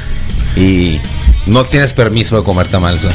[0.56, 0.98] Y
[1.46, 3.02] no tienes permiso de comer tamales.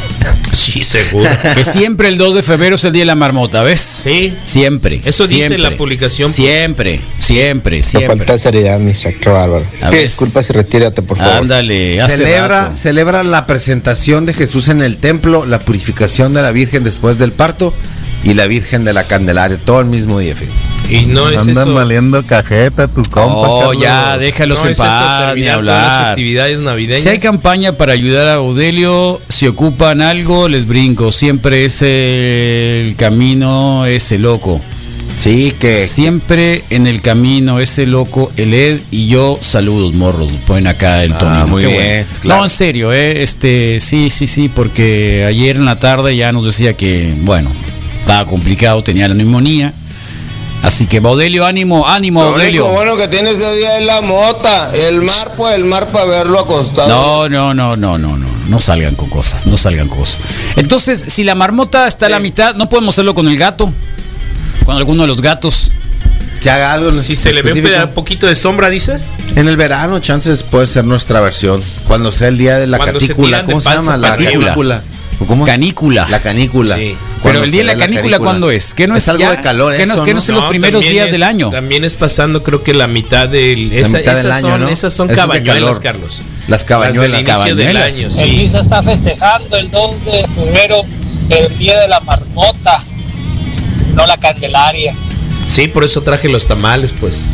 [0.54, 1.28] Sí, seguro.
[1.56, 4.02] Que siempre el 2 de febrero es el Día de la Marmota, ¿ves?
[4.04, 4.36] Sí.
[4.44, 5.02] Siempre.
[5.04, 5.58] Eso dice siempre.
[5.58, 6.30] la publicación.
[6.30, 8.18] Siempre, siempre, No siempre.
[8.18, 9.66] falta seriedad, Misa, qué bárbaro.
[9.92, 11.34] Disculpas y retírate, por favor.
[11.38, 12.76] Ándale, hace celebra, rato.
[12.76, 17.32] celebra la presentación de Jesús en el templo, la purificación de la Virgen después del
[17.32, 17.74] parto
[18.24, 20.36] y la Virgen de la Candelaria, todo el mismo día.
[20.36, 20.56] fíjate.
[20.94, 21.74] Y no es eso.
[21.74, 26.06] valiendo cajeta tus Oh, ya, déjalos no en paz, ni todas las hablar.
[26.08, 27.02] festividades navideñas.
[27.02, 31.12] Si hay campaña para ayudar a Audelio, si ocupan algo, les brinco.
[31.12, 34.62] Siempre es el camino, ese loco.
[35.16, 40.32] Sí, que Siempre en el camino, ese loco, el Ed y yo, saludos, morros.
[40.48, 41.48] Ponen acá el Ah, Tonino.
[41.48, 42.06] muy Qué bien, bueno.
[42.22, 42.40] claro.
[42.40, 46.46] No, en serio, eh, este, sí, sí, sí, porque ayer en la tarde ya nos
[46.46, 47.52] decía que, bueno,
[48.00, 49.74] estaba complicado, tenía la neumonía.
[50.64, 52.68] Así que, Baudelio, ánimo, ánimo, Baudelio.
[52.68, 54.74] bueno que tiene ese día es la mota.
[54.74, 56.88] El mar, pues el mar para verlo acostado.
[56.88, 58.28] No, no, no, no, no, no.
[58.48, 60.22] No salgan con cosas, no salgan con cosas.
[60.56, 63.72] Entonces, si la marmota está a la mitad, no podemos hacerlo con el gato.
[64.66, 65.70] Con alguno de los gatos.
[66.42, 67.02] que haga algo.
[67.02, 67.90] Si se le ve un específico.
[67.94, 69.12] poquito de sombra, dices.
[69.36, 71.62] En el verano, chances puede ser nuestra versión.
[71.88, 73.98] Cuando sea el día de la Cuando se canícula, tiran de ¿cómo se llama?
[73.98, 74.32] La arriba.
[74.32, 74.82] canícula.
[75.28, 75.46] ¿Cómo?
[75.46, 76.08] Canícula.
[76.10, 76.76] La canícula.
[76.76, 76.96] Sí.
[77.24, 78.74] Pero el día de la canícula, ¿cuándo es?
[78.74, 79.32] ¿Qué no es, algo ya?
[79.32, 80.20] de calor ¿Qué no, eso, qué no ¿no?
[80.24, 81.50] es en los primeros días es- del año?
[81.50, 83.72] También es pasando, creo que la mitad del.
[83.74, 84.70] esa- mitad del esas año, son, ¿no?
[84.70, 85.82] esas son cabañuelas, calor.
[85.82, 86.22] Carlos.
[86.48, 87.26] Las cabañuelas.
[87.26, 88.30] Las del año, El.
[88.38, 90.82] Misa está festejando el 2 de febrero
[91.30, 92.84] el día de la marmota,
[93.96, 94.94] no la Candelaria.
[95.48, 97.26] Sí, por eso traje los tamales, pues.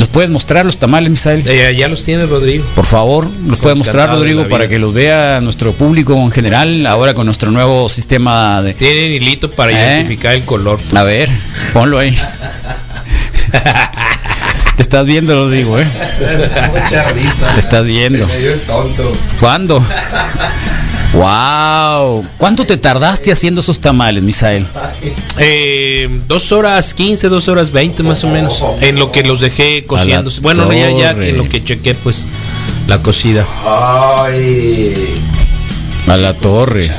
[0.00, 1.46] ¿Nos puedes mostrar los tamales, Misael?
[1.46, 2.64] Eh, ya los tiene Rodrigo.
[2.74, 6.30] Por favor, los puedes mostrar, Encantado de Rodrigo, para que los vea nuestro público en
[6.30, 8.72] general, ahora con nuestro nuevo sistema de...
[8.72, 9.74] Tienen hilito para ¿Eh?
[9.74, 10.80] identificar el color.
[10.88, 10.98] pues.
[10.98, 11.28] A ver,
[11.74, 12.16] ponlo ahí.
[14.76, 15.86] Te estás viendo, Rodrigo, ¿eh?
[16.72, 17.52] Mucha risa.
[17.52, 18.26] Te estás viendo.
[18.26, 19.12] Medio tonto.
[19.38, 19.84] ¿Cuándo?
[21.12, 22.24] ¡Wow!
[22.38, 24.66] ¿Cuánto te tardaste haciendo esos tamales, Misael?
[25.38, 28.64] Eh, dos horas 15, dos horas 20 más o menos.
[28.80, 30.30] En lo que los dejé cociendo.
[30.40, 32.26] Bueno, no, ya, ya en lo que chequé, pues,
[32.86, 33.46] la cocida.
[33.66, 35.20] Ay.
[36.12, 36.90] A la torre.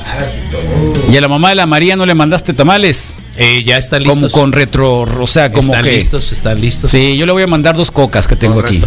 [1.12, 3.14] ¿Y a la mamá de la María no le mandaste tamales?
[3.38, 4.34] Eh, ya están Como listos.
[4.34, 5.94] con retro, o sea, como están que...
[5.94, 6.92] listos, están listos.
[6.92, 8.82] Sí, yo le voy a mandar dos cocas que tengo aquí.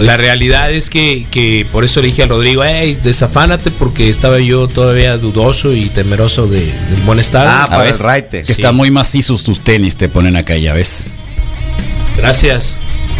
[0.00, 4.38] La realidad es que, que por eso le dije a Rodrigo, hey, desafánate porque estaba
[4.40, 7.48] yo todavía dudoso y temeroso de, del buen estado.
[7.50, 8.00] Ah, para ¿ves?
[8.00, 8.40] el raite.
[8.40, 8.52] Que Sí.
[8.60, 11.04] están muy macizos tus tenis, te ponen acá, ya ves.
[12.16, 12.76] Gracias.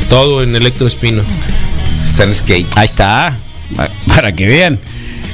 [0.09, 1.23] Todo en electroespino.
[2.07, 2.67] Está en skate.
[2.75, 3.39] Ahí está,
[4.09, 4.79] para que vean.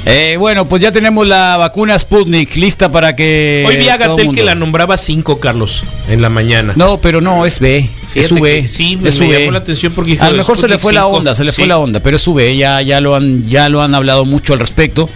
[0.09, 3.64] Eh, bueno, pues ya tenemos la vacuna Sputnik lista para que.
[3.66, 6.75] Hoy vi a Gatel que la nombraba 5, Carlos, en la mañana.
[6.77, 7.90] No, pero no, es B.
[8.14, 8.69] es V.
[8.69, 11.07] Sí, me, es me llamó la atención porque A lo mejor se le fue la
[11.07, 12.57] onda, se le fue la onda, pero es V.
[12.57, 15.09] Ya, ya, lo han, ya lo han hablado mucho al respecto.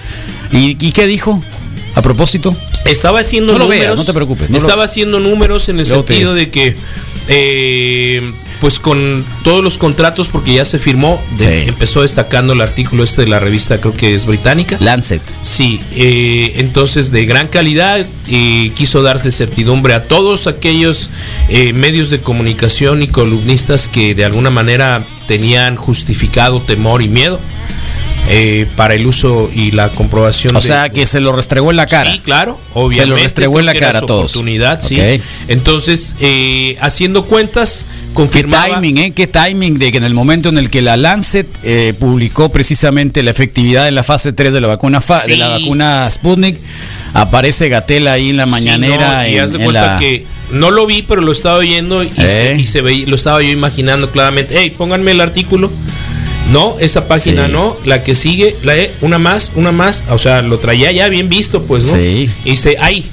[0.52, 1.40] ¿Y, y qué dijo?
[1.94, 2.54] A propósito.
[2.84, 3.84] Estaba haciendo No lo números.
[3.86, 6.74] veas, no te preocupes, no estaba lo- haciendo números en el te sentido de que,
[7.28, 11.68] eh, pues con todos los contratos, porque ya se firmó, de- Sí.
[11.68, 14.76] empezó destacando el artículo este de la revista, creo que es británica.
[14.80, 15.22] Lancet.
[15.42, 21.08] Sí, eh, entonces de gran calidad y quiso darse certidumbre a todos aquellos
[21.48, 27.40] eh, medios de comunicación y columnistas que de alguna manera tenían justificado temor y miedo
[28.28, 30.54] eh, para el uso y la comprobación.
[30.54, 32.12] O de- sea, que se lo restregó en la cara.
[32.12, 33.02] Sí, claro, obviamente.
[33.02, 34.30] Se lo restregó en la cara a todos.
[34.32, 35.00] Oportunidad, sí.
[35.00, 35.20] Ok.
[35.48, 38.74] Entonces, eh, haciendo cuentas, Qué confirmaba.
[38.80, 39.12] timing, ¿eh?
[39.12, 43.22] Qué timing de que en el momento en el que la Lancet eh, publicó precisamente
[43.22, 45.62] la efectividad en la fase 3 de la vacuna fa- de la Sí.
[45.62, 46.56] vacuna Sputnik,
[47.14, 50.26] aparece Gatel ahí en la Sí, mañanera no, y en, de en cuenta la- que
[50.52, 52.12] no lo vi, pero lo estaba oyendo y, ¿Eh?
[52.16, 54.54] se, y se veía- lo estaba yo imaginando claramente.
[54.58, 55.70] Hey, pónganme el artículo.
[56.50, 57.52] No, esa página Sí.
[57.52, 61.08] no, la que sigue, la E, una más, una más, o sea, lo traía ya
[61.08, 61.92] bien visto, pues, ¿no?
[61.92, 62.28] Sí.
[62.44, 63.04] Y dice, ahí.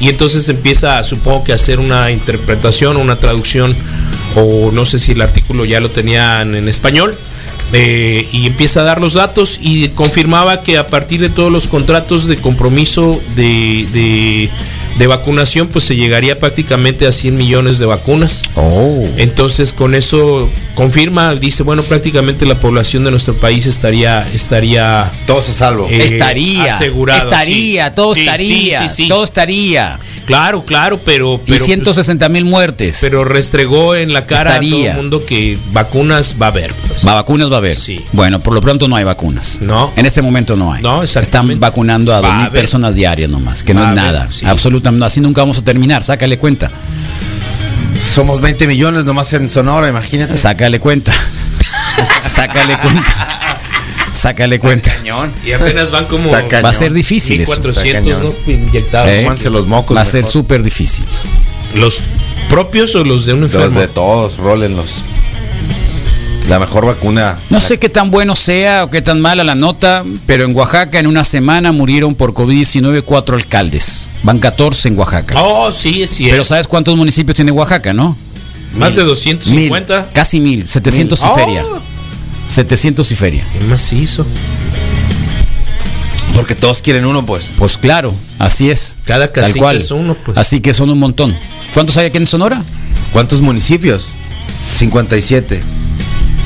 [0.00, 3.76] Y entonces empieza, supongo que a hacer una interpretación, una traducción,
[4.36, 7.14] o no sé si el artículo ya lo tenían en español.
[7.72, 11.66] eh, y empieza a dar los datos y confirmaba que a partir de todos los
[11.66, 14.48] contratos de compromiso de, de,
[14.98, 18.42] de vacunación, pues se llegaría prácticamente a 100 millones de vacunas.
[18.54, 19.04] Oh.
[19.16, 25.48] Entonces con eso confirma, dice, bueno, prácticamente la población de nuestro país estaría, estaría Todos
[25.48, 25.88] a salvo.
[25.90, 27.92] eh, estaría, asegurado, estaría, sí.
[27.96, 29.08] todo Sí, estaría, sí, sí, sí.
[29.08, 29.98] todo estaría.
[30.26, 32.98] Claro, claro, pero, Y pero, pues, 160 mil muertes.
[33.00, 34.90] pero restregó en la cara a todo Estaría.
[34.92, 36.72] el mundo que vacunas va a haber.
[36.74, 37.06] pues.
[37.06, 37.76] Va, vacunas va a haber.
[37.76, 38.04] Sí.
[38.12, 39.58] Bueno, por lo pronto no hay vacunas.
[39.60, 39.92] No.
[39.96, 40.82] En este momento no hay.
[40.82, 42.60] No, Están vacunando a Va a 2.000 haber.
[42.60, 44.28] personas diarias nomás, que Va no es nada.
[44.30, 44.46] sí.
[44.46, 45.06] Absolutamente.
[45.06, 46.02] Así nunca vamos a terminar.
[46.02, 46.70] Sácale cuenta.
[48.00, 50.36] Somos 20 millones nomás en Sonora, imagínate.
[50.36, 51.12] Sácale cuenta.
[52.26, 53.40] Sácale cuenta.
[54.14, 54.92] Sácale cuenta.
[54.94, 55.32] Cañón.
[55.44, 56.64] Y apenas van como Está cañón.
[56.64, 57.52] Va a ser difícil eso.
[57.52, 58.30] 1400 Está ¿no?
[58.30, 58.68] cañón.
[58.68, 59.10] inyectados.
[59.10, 59.50] ¿Eh?
[59.50, 59.96] Los mocos.
[59.96, 61.04] Va a ser súper difícil.
[61.74, 62.00] ¿Los
[62.48, 63.80] propios o los de un Los enfermo?
[63.80, 65.02] de todos, rólenlos.
[66.48, 67.38] La mejor vacuna.
[67.48, 70.98] No sé qué tan bueno sea o qué tan mala la nota, pero en Oaxaca
[71.00, 74.10] en una semana murieron por COVID-19 cuatro alcaldes.
[74.22, 75.42] Van 14 en Oaxaca.
[75.42, 76.32] Oh, sí, es cierto.
[76.34, 78.16] Pero ¿sabes cuántos municipios tiene Oaxaca, no?
[78.76, 80.10] Más de 250.
[80.12, 81.34] Casi mil, 700 y Mil.
[81.34, 81.64] feria.
[81.64, 81.80] Oh.
[82.48, 83.44] 700 y feria.
[83.58, 84.24] ¿Qué macizo?
[86.34, 87.48] Porque todos quieren uno, pues.
[87.58, 88.96] Pues claro, así es.
[89.04, 89.76] Cada cual.
[89.76, 90.36] es uno, pues.
[90.36, 91.36] Así que son un montón.
[91.72, 92.62] ¿Cuántos hay aquí en Sonora?
[93.12, 94.14] ¿Cuántos municipios?
[94.68, 95.62] 57.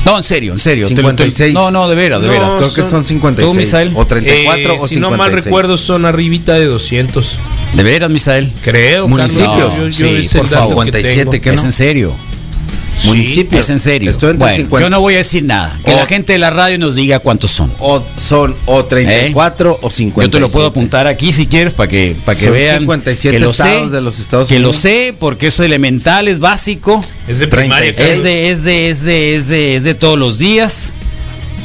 [0.05, 0.87] No, en serio, en serio.
[0.87, 1.53] te lo- te- 56.
[1.53, 2.55] no, no, de veras, de No, veras.
[2.55, 3.51] creo que son 56.
[3.53, 3.91] ¿Tú, Misael?
[3.95, 4.89] O 34 Eh, o 56.
[4.89, 7.35] si no mal recuerdo, son arribita de 200.
[7.73, 8.51] De veras, Misael.
[8.63, 9.47] Creo, Municipios.
[9.47, 9.77] Carlos.
[9.77, 10.85] Yo- yo Sí, por favor.
[10.85, 11.43] que 57, tengo.
[11.43, 12.15] ¿qué Es en serio.
[13.05, 13.63] Municipios.
[13.63, 14.11] Es en serio.
[14.11, 14.85] Estoy entre Bueno, 50.
[14.85, 15.79] yo no voy a decir nada.
[15.85, 17.71] Que O- la gente de la radio nos diga cuántos son.
[17.79, 20.25] O son o 34 o 50.
[20.25, 20.27] ¿Eh?
[20.27, 23.37] Yo te lo puedo apuntar aquí si quieres para que, para que Son vean 57
[23.37, 24.75] que lo estados sé, de los Estados que Unidos.
[24.75, 27.93] lo sé porque eso es elemental, es básico, Es de primaria.
[27.93, 28.17] 36.
[28.17, 30.91] es de, es de, es de, es de, es de todos los días,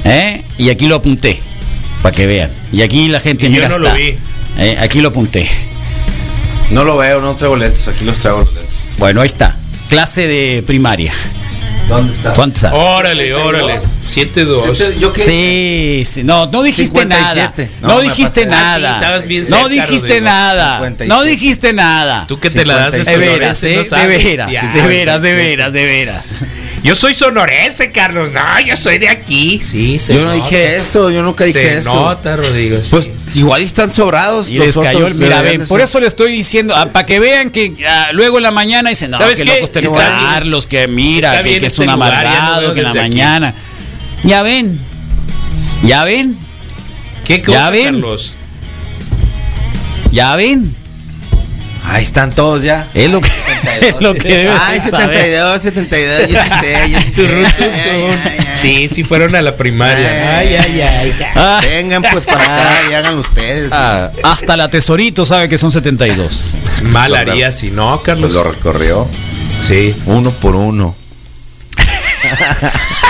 [0.05, 0.43] ¿eh?
[0.59, 1.41] Y aquí lo apunté
[2.03, 2.51] para que vean.
[2.73, 3.99] Y aquí la gente Y yo mira no lo está.
[3.99, 4.17] vi.
[4.59, 4.77] ¿eh?
[4.81, 5.49] Aquí lo apunté.
[6.71, 7.89] No lo veo, no traigo lentes.
[7.89, 8.75] Aquí los traigo los lentes.
[8.99, 9.59] Bueno, ahí está.
[9.95, 11.13] Clase de primaria.
[11.89, 12.33] ¿Dónde está?
[12.33, 12.73] ¿Cuántas?
[12.75, 13.79] Órale, órale.
[14.09, 14.75] 7-2.
[14.75, 17.71] Siete- Yo que Sí, sí, no, no dijiste 57.
[17.81, 17.95] nada.
[17.95, 18.41] No, dijiste.
[18.41, 19.19] Ah, sí, nada.
[19.25, 20.25] bien no cerca, dijiste Rodrigo.
[20.25, 20.73] nada.
[20.79, 21.07] 57.
[21.09, 22.25] No dijiste nada.
[22.27, 23.31] Tú que te la das de De 56.
[23.31, 23.97] veras, ¿eh?
[24.01, 26.29] de veras, Ya, de veras, de veras, de veras.
[26.85, 28.31] Yo soy sonorense, Carlos.
[28.33, 29.59] No, yo soy de aquí.
[29.59, 30.45] Sí, se Yo no nota.
[30.45, 31.95] dije eso, yo nunca dije Se eso.
[31.95, 32.77] nota, Rodrigo.
[32.83, 32.91] sí.
[32.91, 34.51] Pues igual están sobrados.
[34.51, 35.17] Y los les cayó otros el.
[35.17, 38.51] Mira, ven, por eso le estoy diciendo, para que vean que ah, luego en la
[38.51, 39.61] mañana dicen, no, ¿Sabes que qué?
[39.63, 39.95] locos bien.
[39.95, 42.99] Carlos, que mira, que, es este un lugar, ya no amargado, que en la aquí.
[42.99, 43.55] mañana.
[44.23, 44.79] Ya ven,
[45.85, 46.37] ya ven,
[47.25, 47.85] ¿Qué cosa, ya ven.
[47.85, 48.35] Carlos?
[50.13, 50.75] ya ven.
[51.87, 52.89] Ahí están todos ya.
[52.95, 53.29] Es lo que,
[53.83, 55.17] es lo que debes Ay, de saber.
[55.17, 57.23] 72, 72, yo sí sé, yo sí sé.
[57.23, 57.71] Turrún, Ay, turrún.
[57.75, 58.47] ay, ay, ay.
[58.55, 60.39] Sí, sí fueron a la primaria.
[60.39, 61.15] Ay, Ay, ay, ay.
[61.37, 63.71] Ah, Vengan pues para acá y háganlo ustedes.
[63.73, 66.45] ah, hasta la tesorito sabe que son 72.
[66.85, 68.33] Mal haría si no, Pues Carlos.
[68.33, 69.07] lo recorrió
[69.63, 69.95] Sí.
[70.07, 70.95] uno por uno.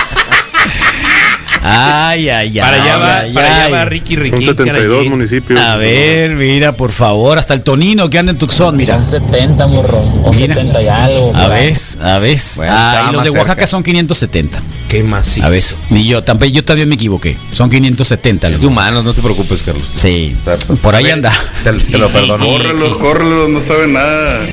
[1.67, 2.59] Ay, ay, ay.
[2.59, 3.71] Para allá va, ay, para allá ay.
[3.71, 4.45] va Ricky Ricky.
[4.45, 5.59] Son 72 municipios.
[5.59, 8.95] A ver, mira, por favor, hasta el Tonino que anda en Tucson, mira.
[8.95, 9.99] Son 70, morro.
[10.23, 10.53] O Mira.
[10.55, 11.35] 70 y algo.
[11.35, 12.37] A ver, a ver.
[12.57, 13.67] Bueno, Ah, y los de Oaxaca cerca.
[13.67, 14.59] son 570.
[14.89, 17.35] Qué más A ver, ni yo, tampoco, yo también me equivoqué.
[17.51, 18.49] Son 570.
[18.49, 19.89] Es humanos, no te preocupes, Carlos.
[19.95, 20.35] Sí,
[20.81, 21.33] por ahí anda.
[21.63, 22.45] Te, te lo perdono.
[22.45, 24.45] Córrelos, córrelos, no saben nada.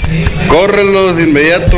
[0.49, 1.77] Córrelos de inmediato.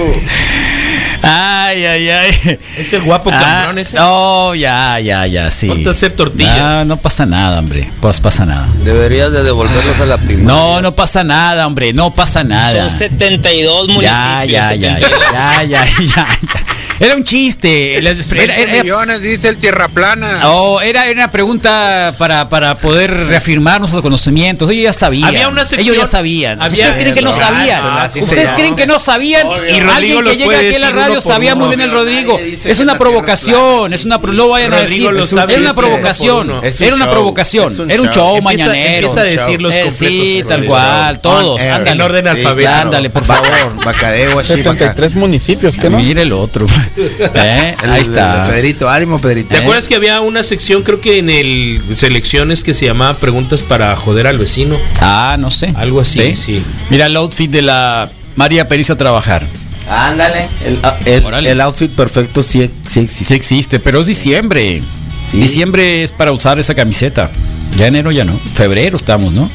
[1.22, 2.58] Ay, ay, ay.
[2.78, 3.96] Es el guapo Ah, ese.
[3.96, 5.68] No, ya, ya, ya, sí.
[5.68, 6.58] Ponte a hacer tortillas.
[6.58, 7.90] No, no pasa nada, hombre.
[8.00, 8.68] Pues pasa nada.
[8.84, 10.46] Deberías de devolverlos a la primaria.
[10.46, 11.92] No, no pasa nada, hombre.
[11.92, 12.88] No pasa nada.
[12.88, 14.12] Son 72 municipios.
[14.12, 15.10] Ya, ya, ya, 72.
[15.32, 16.73] ya, ya, ya, ya.
[17.00, 17.96] Era un chiste.
[17.98, 20.40] Era, era- era- millones, dice el tierra plana.
[20.44, 24.70] Oh, era, era una pregunta para, para poder reafirmar nuestros conocimientos.
[24.70, 25.28] Ellos ya sabían.
[25.28, 26.62] Había una sección- Ellos ya sabían.
[26.62, 28.10] había- ¿Ustedes creen que no sabían?
[28.10, 29.46] se ¿Ustedes creen que no sabían?
[29.46, 32.38] Y Alguien que llega aquí a la radio sabía muy bien el Rodrigo.
[32.38, 35.10] Es una provocación, es una lo vayan a decir.
[35.10, 36.60] lo Es una provocación.
[36.80, 37.90] Era una provocación.
[37.90, 38.40] Era un show.
[38.42, 39.08] mañanero.
[39.08, 41.60] empieza a decir los completos Sí, tal cual, todos.
[41.60, 41.90] Ándale.
[41.90, 42.74] En orden alfabético.
[42.74, 43.84] Ándale, por favor.
[43.84, 45.98] Bacadeo, así, baca- 73 municipios, ¿qué no?
[45.98, 46.66] Mire el otro.
[47.34, 48.46] Eh, El- Ahí está.
[48.46, 49.48] el Pedrito, ánimo, Pedrito.
[49.50, 53.62] ¿Te acuerdas que había una sección, creo que en el selecciones que se llamaba preguntas
[53.62, 54.76] para joder al vecino?
[55.00, 55.72] Ah, no sé.
[55.76, 56.62] Algo así, sí.
[56.90, 59.46] Mira el outfit de la María Periza a trabajar.
[59.88, 60.48] Ándale.
[61.06, 63.24] El, el- outfit perfecto sí, sí existe.
[63.24, 64.82] Sí existe, pero es diciembre.
[65.30, 65.38] Sí.
[65.38, 67.30] Diciembre es para usar esa camiseta.
[67.78, 68.38] Ya enero ya no.
[68.54, 69.50] Febrero estamos, ¿no?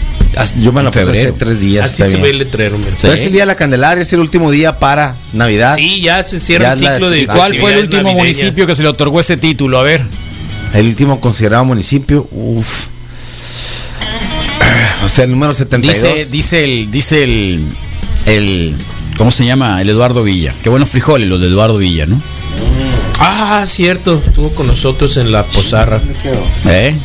[0.61, 1.85] Yo me la puse hace tres días.
[1.85, 2.21] Así se bien.
[2.21, 2.77] ve el letrero.
[2.77, 2.83] Sí.
[3.01, 5.75] Pero es el día de la Candelaria, es el último día para Navidad.
[5.75, 8.23] Sí, ya se cierra Ya el la- ciclo de ¿Cuál fue el último navideñas.
[8.37, 9.79] municipio que se le otorgó ese título?
[9.79, 10.01] A ver.
[10.73, 12.27] El último considerado municipio.
[12.31, 12.85] Uf.
[15.03, 15.95] O sea, el número 72.
[16.03, 17.63] Dice, dice el, dice el,
[18.25, 18.75] el,
[19.17, 19.81] ¿cómo se llama?
[19.81, 20.53] El Eduardo Villa.
[20.61, 22.21] Qué buenos frijoles los de Eduardo Villa, ¿no?
[23.17, 25.99] Ah, cierto, estuvo con nosotros en la posarra.
[25.99, 26.45] ¿Dónde quedó?
[26.71, 26.95] ¿Eh?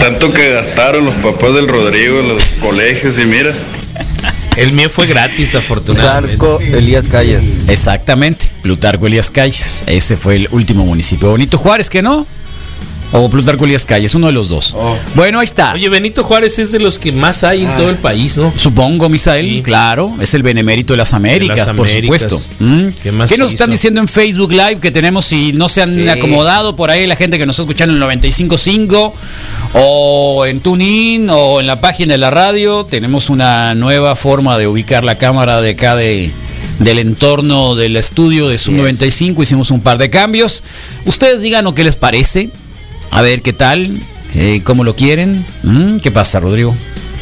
[0.00, 3.54] Tanto que gastaron los papás del Rodrigo en los colegios y mira.
[4.56, 6.36] El mío fue gratis, afortunadamente.
[6.36, 7.64] Plutarco Elías Calles.
[7.66, 8.46] Exactamente.
[8.62, 9.82] Plutarco Elías Calles.
[9.86, 11.28] Ese fue el último municipio.
[11.28, 12.26] Bonito Juárez, ¿que no?
[13.16, 14.74] O Plutarco Elías Calles, uno de los dos.
[14.76, 14.96] Oh.
[15.14, 15.72] Bueno, ahí está.
[15.74, 18.52] Oye, Benito Juárez es de los que más hay en todo el país, ¿no?
[18.56, 19.62] Supongo, Misael, Sí.
[19.62, 22.22] claro, es el benemérito de las Américas, De las por Américas.
[22.22, 22.48] supuesto.
[22.58, 22.88] ¿Mm?
[23.00, 23.46] ¿Qué más nos hizo?
[23.46, 26.08] están diciendo en Facebook Live que tenemos si no se han Sí.
[26.08, 29.14] acomodado por ahí la gente que nos está escuchando en el 95.5
[29.74, 32.84] o en TuneIn o en la página de la radio?
[32.84, 36.32] Tenemos una nueva forma de ubicar la cámara de acá de
[36.80, 40.64] del entorno del estudio de Sub 95, hicimos un par de cambios.
[41.04, 42.50] Ustedes digan qué les parece.
[43.14, 43.98] A ver qué tal,
[44.34, 45.44] eh, cómo lo quieren.
[45.62, 45.98] ¿Mm?
[45.98, 46.74] ¿Qué pasa, Rodrigo?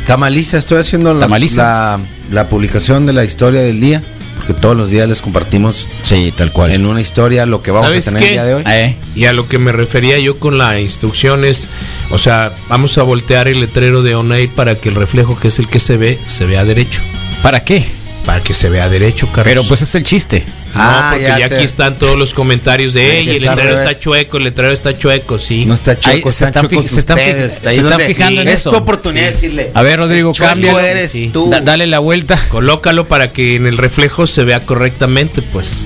[0.07, 1.63] Tamaliza, estoy haciendo la, Tamaliza.
[1.63, 1.99] la,
[2.33, 4.03] la publicación de la historia del día.
[4.39, 6.73] Porque todos los días les compartimos Sí, tal cual.
[6.73, 8.27] en una historia lo que vamos a ¿Sabes tener qué?
[8.29, 8.63] el día de hoy.
[8.67, 11.69] Eh, Y a lo que me refería yo con la instrucción es,
[12.11, 15.47] o sea, vamos a voltear el letrero de On Air para que el reflejo que
[15.49, 17.01] es el que se ve, se vea derecho.
[17.41, 17.85] ¿Para qué?
[18.25, 19.45] Para que se vea derecho, Carlos.
[19.45, 20.45] Pero pues es el chiste.
[20.75, 23.75] No, Ah, porque ya ya, te- aquí están todos los comentarios de, ey, el letrero
[23.75, 25.67] está chueco, el letrero está chueco, sí.
[25.67, 27.55] No está Ahí chico, se están chuecos se están ustedes.
[27.63, 28.71] se Ahí fijando en es eso.
[28.71, 29.71] tu oportunidad de decirle.
[29.75, 30.79] A ver, Rodrigo, Chueco cámbialo.
[30.79, 31.31] eres Sí.
[31.33, 31.51] tú.
[31.51, 32.41] Da- dale la vuelta.
[32.49, 35.83] Colócalo para que en el reflejo se vea correctamente, pues.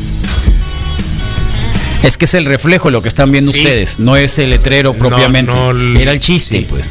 [2.03, 3.61] Es que es el reflejo lo que están viendo Sí.
[3.61, 5.51] ustedes, no es el letrero propiamente.
[5.53, 6.67] no el- Era el chiste, sí.
[6.69, 6.87] pues.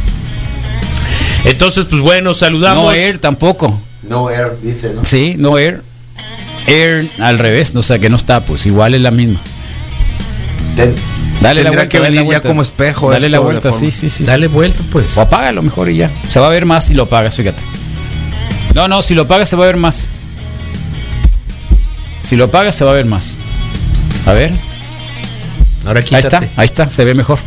[1.45, 2.85] Entonces, pues bueno, saludamos.
[2.85, 3.79] No air tampoco.
[4.09, 5.03] No air, dice, ¿no?
[5.03, 5.81] Sí, no air.
[6.67, 9.39] Air al revés, o sea que no está, pues igual es la misma.
[10.75, 10.93] Ten-
[11.41, 11.89] Dale la Tendrá vuelta.
[11.89, 12.47] que dale la venir ya vuelta.
[12.47, 14.23] como espejo Dale la vuelta, sí, sí, sí.
[14.23, 15.17] Dale vuelta, pues.
[15.17, 16.09] O apágalo mejor y ya.
[16.29, 17.61] Se va a ver más si lo apagas, fíjate.
[18.73, 20.07] No, no, si lo apagas se va a ver más.
[22.23, 23.35] Si lo apagas se va a ver más.
[24.25, 24.53] A ver.
[25.85, 26.27] Ahora Ahí quítate.
[26.45, 27.37] está, ahí está, se ve mejor.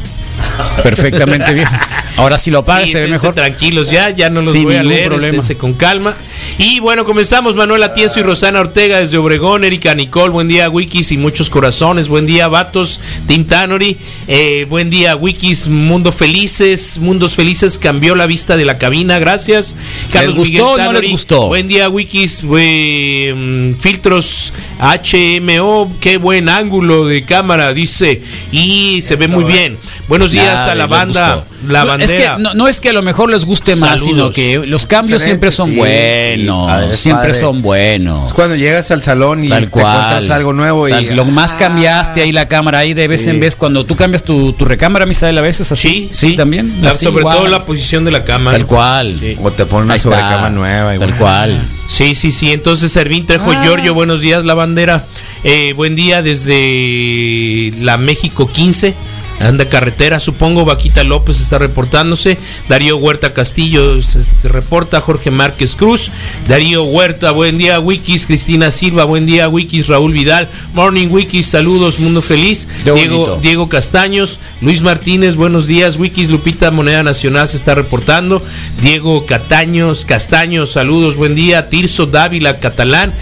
[0.83, 1.69] Perfectamente bien.
[2.17, 3.35] Ahora si lo apagas Sí, se ve mejor.
[3.35, 5.43] tranquilos ya, ya no los Sin voy a leer, problema.
[5.59, 6.15] con calma.
[6.59, 11.13] Y bueno, comenzamos Manuel Atienzo y Rosana Ortega desde Obregón, Erika Nicole, buen día Wikis
[11.13, 17.35] y muchos corazones, buen día Vatos, Tim Tannery, eh, buen día Wikis, Mundo Felices, Mundos
[17.35, 19.77] Felices, cambió la vista de la cabina, gracias.
[20.13, 21.47] ¿Les gustó o no les gustó?
[21.47, 29.17] Buen día Wikis, eh, mm, filtros HMO, qué buen ángulo de cámara, dice, y se
[29.17, 29.77] ve muy bien.
[30.09, 32.13] Buenos días Nada, a la banda, la No, bandera.
[32.13, 34.87] Es que no, no es que a lo mejor les guste más, sino que los
[34.87, 36.65] cambios siempre son sí, buenos.
[36.65, 37.41] sí, padre, es siempre padre.
[37.41, 38.29] son buenos.
[38.29, 39.85] Es cuando llegas al salón y Tal te cual.
[39.87, 43.31] encuentras algo nuevo y Tal- lo más cambiaste ahí la cámara ahí de vez Sí.
[43.31, 46.09] en vez cuando tú cambias tu, tu recámara, Misael, a veces así.
[46.11, 46.79] Sí, sí, también.
[46.81, 47.37] La- así, sobre igual.
[47.37, 48.57] todo la posición de la cámara.
[48.57, 49.15] Tal cual.
[49.21, 49.37] Sí.
[49.43, 50.97] o te ponen una sobrecama nueva.
[50.99, 51.59] Tal cual.
[51.87, 52.51] Sí, sí, sí.
[52.53, 53.63] Entonces, Servín Trejo Ah.
[53.63, 55.05] Giorgio, buenos días, la bandera.
[55.45, 58.95] Eh, buen día desde la México 15.
[59.41, 60.65] Anda carretera, supongo.
[60.65, 62.39] Vaquita López está reportándose.
[62.69, 65.01] Darío Huerta Castillo se reporta.
[65.01, 66.11] Jorge Márquez Cruz.
[66.49, 68.27] Darío Huerta, buen día, Wikis.
[68.27, 69.87] Cristina Silva, buen día, Wikis.
[69.87, 72.69] Raúl Vidal, Morning Wikis, saludos, mundo feliz.
[72.85, 73.39] Diego.
[73.41, 75.97] Diego Castaños, Luis Martínez, buenos días.
[75.97, 78.43] Wikis Lupita Moneda Nacional se está reportando.
[78.83, 81.69] Diego Cataños, Castaños, saludos, buen día.
[81.69, 83.15] Tirso Dávila, catalán.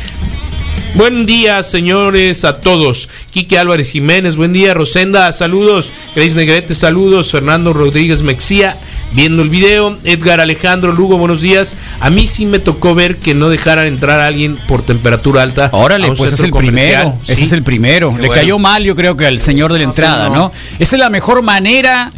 [0.94, 3.08] Buen día, señores, a todos.
[3.30, 4.72] Quique Álvarez Jiménez, buen día.
[4.72, 5.92] Rosenda, saludos.
[6.14, 7.30] Grace Negrete, saludos.
[7.30, 8.78] Fernando Rodríguez Mexía,
[9.12, 9.98] viendo el video.
[10.04, 11.76] Edgar Alejandro Lugo, buenos días.
[12.00, 15.68] A mí sí me tocó ver que no dejaran entrar a alguien por temperatura alta.
[15.72, 17.14] Órale, pues es el primero.
[17.28, 18.12] Ese es el primero.
[18.16, 18.40] Qué Le bueno.
[18.40, 20.50] cayó mal, yo creo que al señor de la entrada, ¿no?
[20.78, 22.10] Esa es la mejor manera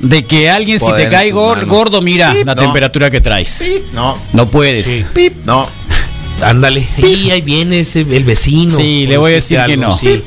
[0.00, 2.60] de que alguien, si te cae gordo, mira Pip, la no.
[2.60, 3.64] temperatura que traes.
[3.94, 5.06] No, No puedes.
[5.14, 5.32] Sí.
[5.46, 5.66] no.
[6.42, 6.86] Ándale.
[6.98, 8.74] Y ahí viene ese, el vecino.
[8.76, 9.96] Sí, le voy a decir que no.
[9.96, 10.22] sí.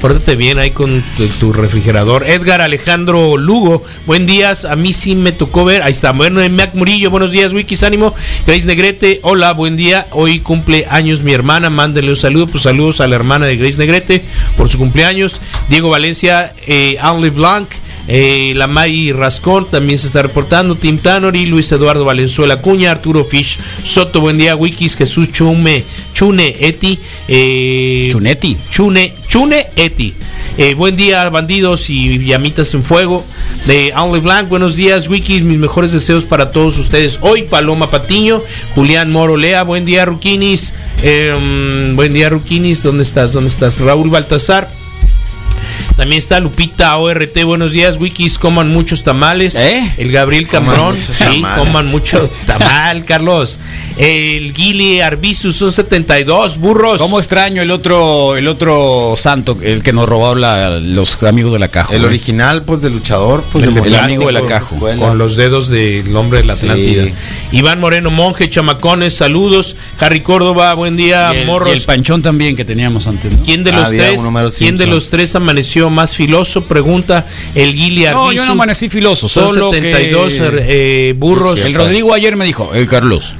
[0.00, 2.24] Pórtate bien ahí con tu, tu refrigerador.
[2.24, 4.64] Edgar Alejandro Lugo, buen días.
[4.64, 5.82] A mí sí me tocó ver.
[5.82, 6.12] Ahí está.
[6.12, 7.52] Bueno, Mac Murillo, buenos días.
[7.52, 8.14] Wikis Ánimo.
[8.46, 10.06] Grace Negrete, hola, buen día.
[10.12, 11.68] Hoy cumple años mi hermana.
[11.68, 12.46] Mándenle un saludo.
[12.46, 14.22] Pues saludos a la hermana de Grace Negrete
[14.56, 15.40] por su cumpleaños.
[15.68, 17.68] Diego Valencia, eh, Henri Blanc.
[18.08, 20.74] Eh, la May Rascón también se está reportando.
[20.74, 25.84] Tim Tanori, Luis Eduardo Valenzuela Cuña, Arturo Fish, Soto, buen día, Wikis, Jesús Chume,
[26.14, 26.98] Chune Eti.
[27.28, 28.56] eh, Chunetti.
[28.70, 30.14] Chune, Chune Eti.
[30.56, 33.24] Eh, buen día, bandidos y llamitas en fuego.
[33.66, 35.42] De Only Blanc, buenos días, Wikis.
[35.42, 37.18] Mis mejores deseos para todos ustedes.
[37.20, 38.40] Hoy, Paloma Patiño,
[38.74, 40.72] Julián Moro Lea, buen día, Ruquinis.
[41.04, 42.82] Mm, buen día, Ruquinis.
[42.82, 43.32] ¿Dónde estás?
[43.32, 43.78] ¿Dónde estás?
[43.80, 44.77] Raúl Baltasar.
[45.98, 49.56] También está Lupita ORT, buenos días, Wikis, coman muchos tamales.
[49.56, 49.94] ¿Eh?
[49.98, 51.58] El Gabriel Cambrón, muchos sí, tamales.
[51.58, 53.58] coman mucho tamal, Carlos.
[53.96, 57.02] El Guili Arbizu son 72 burros.
[57.02, 61.58] ¿Cómo extraño el otro, el otro santo, el que nos robó la- los amigos de
[61.58, 61.92] la caja?
[61.92, 62.10] El güey?
[62.10, 64.76] original, pues, de luchador, pues, El, de el amigo de la caja.
[64.76, 66.66] Con los dedos del hombre de la Sí.
[66.68, 67.06] Atlántida.
[67.50, 69.74] Iván Moreno Monje, chamacones, saludos.
[69.98, 71.70] Harry Córdoba, buen día, Y el, morros.
[71.70, 73.42] y el panchón también que teníamos antes, ¿no?
[73.42, 74.20] ¿Quién de los había tres?
[74.56, 76.62] ¿Quién de los tres amaneció más filoso?
[76.64, 78.32] Pregunta el Guili No, Arbizu.
[78.36, 81.64] yo no amanecí filoso, Son solo 72 que- eh, burros.
[81.64, 83.34] El Rodrigo ayer me dijo, eh, Carlos,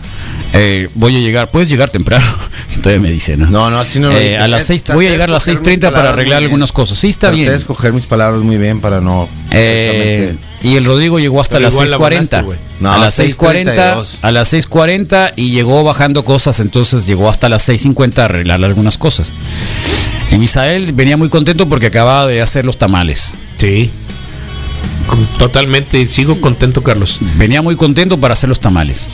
[0.53, 2.27] eh, voy a llegar, puedes llegar temprano.
[2.77, 3.47] Entonces me dice, ¿no?
[3.51, 5.33] No, no, así no lo Eh, a las Eh, seis, traté voy a llegar a
[5.33, 6.97] las escoger mis 6.30 para arreglar algunas cosas.
[6.97, 7.51] Sí, está Traté bien.
[7.51, 9.29] de escoger mis palabras muy bien para no.
[9.51, 12.15] Eh, y el Rodrigo llegó hasta Pero las igual la 6.40.
[12.15, 12.59] ganaste, güey.
[12.81, 14.19] No, a las 6.40, 6:32.
[14.23, 18.97] a las 6.40 y llegó bajando cosas, entonces llegó hasta las 6.50 a arreglar algunas
[18.97, 19.33] cosas.
[20.31, 23.33] Y Misael venía muy contento porque acababa de hacer los tamales.
[23.59, 23.91] Sí.
[25.39, 27.21] Totalmente, sigo contento, Carlos.
[27.37, 29.09] Venía muy contento para hacer los tamales.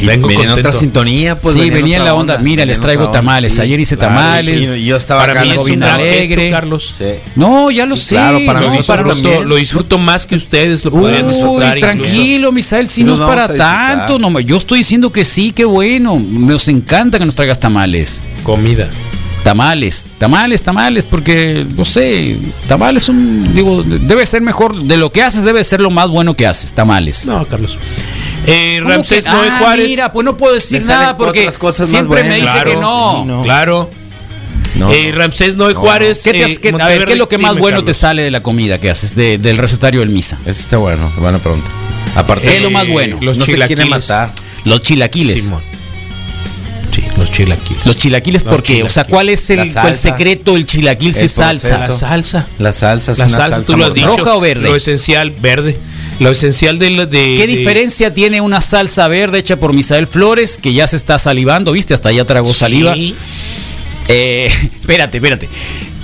[0.00, 1.52] Y Vengo venía en otra sintonía, pues.
[1.54, 2.38] sí, en venía en la onda.
[2.38, 3.52] Mira, venía les traigo tamales.
[3.56, 4.78] sí, Ayer hice claro, tamales.
[4.78, 6.44] y yo estaba Para mí es bien alegre.
[6.44, 6.94] gesto, Carlos.
[6.96, 7.04] Sí.
[7.36, 8.14] No, ya lo Sí, sé.
[8.14, 11.76] claro, para no, nosotros para Lo- disfruto más que ustedes lo Uy, podrían disfrutar.
[11.76, 12.00] incluso.
[12.02, 14.18] tranquilo, Misael, si no es para tanto.
[14.18, 16.18] No, yo estoy diciendo que sí, qué bueno.
[16.30, 18.22] Nos encanta que nos traigas tamales.
[18.42, 18.88] Comida.
[19.42, 22.36] Tamales, tamales, tamales, porque, no sé,
[22.68, 26.36] tamales son, digo, debe ser mejor, de lo que haces debe ser lo más bueno
[26.36, 27.26] que haces, tamales.
[27.26, 27.78] No, Carlos.
[28.46, 29.86] Eh, ¿Cómo Ramsés que- Noé Ah, Juárez.
[29.88, 33.16] Mira, pues no puedo decir nada porque cosas siempre me dice Claro, que no.
[33.22, 33.42] sí, no.
[33.42, 33.90] Claro.
[34.76, 35.18] No, Eh, no.
[35.18, 36.20] Ramsés Noé Juárez.
[36.22, 37.94] ¿Qué te has- eh, qué- a ver, ¿qué es lo que más dime, bueno te
[37.94, 40.38] sale de la comida que haces, de- del recetario del misa?
[40.44, 41.68] Ese está bueno, buena pregunta.
[42.14, 43.16] Aparte, ¿Qué es lo más bueno?
[43.20, 43.88] Los no se chilaquiles.
[43.88, 44.32] matar.
[44.64, 45.44] Los chilaquiles.
[45.44, 45.62] Simón.
[47.30, 47.86] Los chilaquiles.
[47.86, 48.82] Los chilaquiles, Los ¿por qué?
[48.82, 49.10] O sea, chilaquiles.
[49.10, 51.78] ¿cuál es el, secreto del chilaquil si es salsa?
[51.78, 52.46] La salsa.
[52.58, 54.10] La salsa es La una salsa, salsa tú lo has mortal.
[54.10, 54.24] dicho.
[54.24, 54.62] ¿Roja o verde?
[54.68, 55.78] Lo esencial, verde.
[56.18, 57.34] Lo esencial de la de.
[57.38, 61.18] ¿Qué de- diferencia tiene una salsa verde hecha por Misael Flores, que ya se está
[61.18, 61.94] salivando, viste?
[61.94, 62.94] Hasta ya tragó saliva.
[64.08, 64.50] Eh,
[64.80, 65.48] espérate, espérate.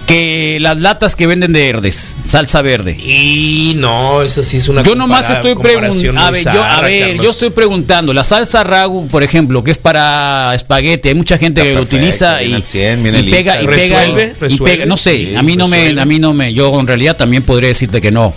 [0.06, 2.92] Que las latas que venden de verdes, salsa verde.
[2.92, 4.82] Y no, eso sí es una.
[4.84, 6.20] Yo nomás estoy preguntando.
[6.20, 7.24] A muy ver, yo, a zarra, ver, Carlos.
[7.24, 8.12] yo estoy preguntando.
[8.12, 11.82] La salsa ragu, por ejemplo, que es para espagueti, hay mucha gente Está que lo
[11.82, 14.86] utiliza y, viene al 100, viene y lista, pega, y pega, el- y resuelve, pega-
[14.86, 17.42] no sé, sí, a mí no me, a mí no me, yo en realidad también
[17.42, 18.32] podría decirte que no,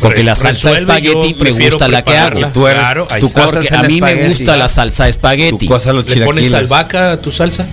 [0.00, 2.40] porque la salsa espagueti me gusta la que hago.
[2.52, 5.66] Tú eres- Claro, a mí me gusta la salsa de espagueti.
[5.66, 7.64] Tu cosa los ¿Le pones albahaca a tu salsa?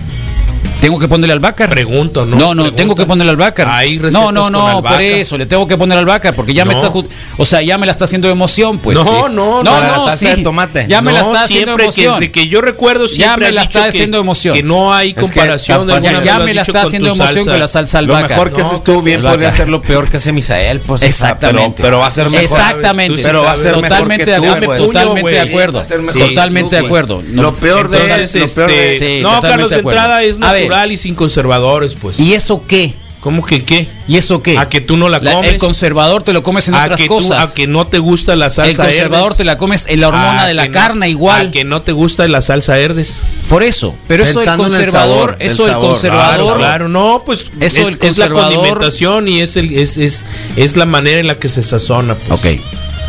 [0.80, 1.68] Tengo que ponerle albahaca.
[1.68, 2.36] Pregunto, ¿no?
[2.36, 2.76] No, no, Pregunta.
[2.76, 3.76] tengo que ponerle albahaca.
[3.76, 6.74] Hay No, no, con no, por eso, le tengo que poner albahaca, porque ya me
[6.74, 6.80] No.
[6.80, 6.92] está,
[7.36, 8.96] o sea, ya me la está haciendo de emoción, pues.
[8.96, 10.26] No, no, no, la no, salsa sí.
[10.36, 10.86] de tomate.
[10.88, 12.14] Ya me la No, está haciendo de que, emoción.
[12.20, 14.54] desde que yo recuerdo Ya siempre me has la está que- haciendo emoción.
[14.54, 17.50] Que no hay Es que comparación de ya lo me la está haciendo emoción salsa.
[17.50, 18.34] con la salsa Lo albahaca.
[18.34, 21.02] mejor que No, haces tú bien podría ser lo peor que hace Misael, pues.
[21.02, 21.82] Exactamente.
[21.82, 22.44] Pero, va a ser mejor.
[22.44, 23.22] Exactamente.
[23.22, 24.78] Pero va a ser mejor totalmente que de acuerdo, pues.
[24.80, 27.20] totalmente de acuerdo.
[27.20, 27.28] Que.
[27.32, 30.69] No, lo peor de lo peor de Sí, no, Carlos, entrada es ver.
[30.70, 32.18] Natural y sin conservadores, pues.
[32.20, 32.94] ¿Y eso qué?
[33.20, 33.86] ¿Cómo que qué?
[34.08, 34.56] ¿Y eso qué?
[34.56, 35.52] A que tú no la La- comes.
[35.52, 37.50] el conservador te lo comes en a otras que tú- cosas.
[37.50, 39.36] a que no te gusta la el salsa conservador Herdes.
[39.36, 41.48] te la comes en la hormona A de la no- carne igual.
[41.48, 43.20] A que no te gusta la salsa Herdes.
[43.50, 43.94] Por eso.
[44.08, 45.86] Pero eso el Pensando en el conservador, sabor, el eso el sabor.
[45.88, 46.44] conservador.
[46.44, 49.98] Claro, claro, no, pues Eso es, el es la conservador- condimentación y es el es,
[49.98, 50.24] es,
[50.56, 52.14] es la manera en la que se sazona.
[52.14, 52.42] Pues.
[52.42, 52.60] Ok.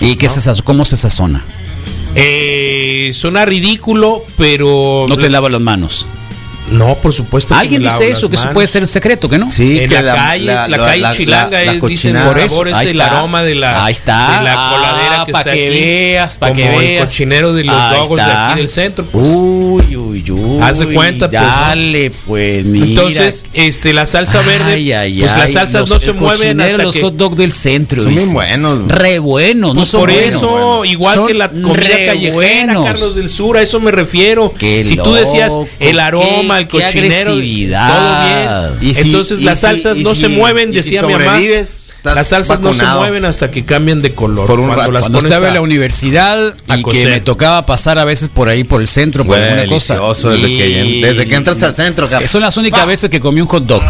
[0.01, 1.45] ¿Y qué se saz- cómo se sazona?
[2.15, 6.05] Eh, suena ridículo, pero No te lavas las manos.
[6.71, 7.53] No, por supuesto.
[7.53, 9.51] Alguien dice eso, que eso puede ser el secreto, ¿que no?
[9.51, 12.87] Sí, en que la, calle, la, calle chilanga la es, dicen Por eso, sabores, ahí
[12.87, 13.17] el está.
[13.19, 14.39] aroma de la, Ahí está.
[14.39, 17.01] de la Ah, coladera que pa' está que aquí, veas, pa' que como veas.
[17.01, 18.49] el cochinero de los Ahí dogos de está.
[18.51, 19.05] aquí del centro.
[19.05, 19.29] Pues.
[19.31, 20.61] Uy, uy, uy.
[20.61, 21.47] Haz de cuenta, pues, ¿no?
[21.47, 22.85] Dale, pues, mira.
[22.85, 26.61] Entonces, este, la salsa verde, Ay, ay, pues ay, las salsas los- no se mueven
[26.61, 27.01] hasta los que...
[27.01, 28.01] hot dogs del centro.
[28.03, 28.31] Son dice.
[28.33, 28.87] buenos.
[28.87, 32.73] Re buenos, no Pues son por eso, igual que la comida callejera.
[32.83, 34.53] Carlos del Sur, a eso me refiero.
[34.59, 37.89] Si tú decías el aroma, el qué cochinero, agresividad.
[38.69, 38.89] todo bien.
[38.91, 41.37] Y si- Entonces y las si- salsas y no si- se mueven, decía mi mamá.
[42.03, 44.47] Las salsas no se mueven hasta que cambian de color.
[44.47, 44.91] Por un Cuando rato.
[44.91, 48.49] las Cuando estaba a- en la universidad y que me tocaba pasar a veces por
[48.49, 49.99] ahí por el centro por alguna cosa.
[50.31, 50.57] desde, Y-
[51.01, 52.09] que, desde que entras al centro.
[52.09, 53.83] Cap- Son las únicas veces que comí un hot dog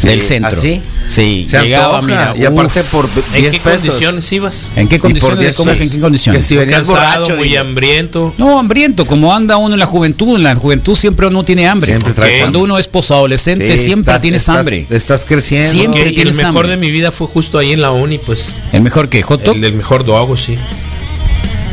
[0.00, 0.56] Sí, del centro.
[0.56, 0.80] ¿así?
[1.08, 2.90] Sí, Se llegaba, antoja, mira, y aparte uf.
[2.92, 3.80] por ¿En 10 qué pesos.
[3.82, 4.70] condiciones ibas?
[4.76, 5.38] ¿En qué Y por condiciones?
[5.40, 6.40] 10 ¿Cómo que ¿En qué condiciones?
[6.42, 7.36] Que si venías Cansado, borracho.
[7.36, 8.34] muy y- hambriento.
[8.38, 11.92] No, hambriento, como anda uno en la juventud, en la juventud siempre uno tiene hambre.
[11.92, 14.86] Siempre traes Cuando uno es posadolescente Sí, siempre estás- tienes estás- hambre.
[14.90, 15.68] Estás creciendo.
[15.70, 16.02] Siempre.
[16.02, 16.68] Que- y el tienes mejor hambre.
[16.68, 18.52] de mi vida fue justo ahí en la uni, pues.
[18.72, 19.44] ¿El mejor que hot?
[19.48, 20.56] El del mejor dogo, sí.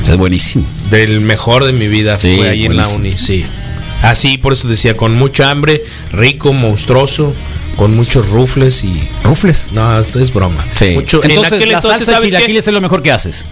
[0.10, 0.66] Es buenísimo.
[0.92, 3.06] Del mejor de mi vida Sí, fue ahí en la buenísimo.
[3.08, 3.46] uni, sí.
[4.02, 7.34] Así, por eso decía, con mucha hambre, rico, monstruoso,
[7.78, 9.08] con muchos rufles y...
[9.24, 9.70] Rufles.
[9.72, 10.64] No, esto es broma.
[10.76, 10.92] Sí.
[10.92, 12.38] Mucho, en entonces, aquel la entonces, salsa de ¿sabes qué?
[12.38, 13.46] chilaquiles es lo mejor que haces.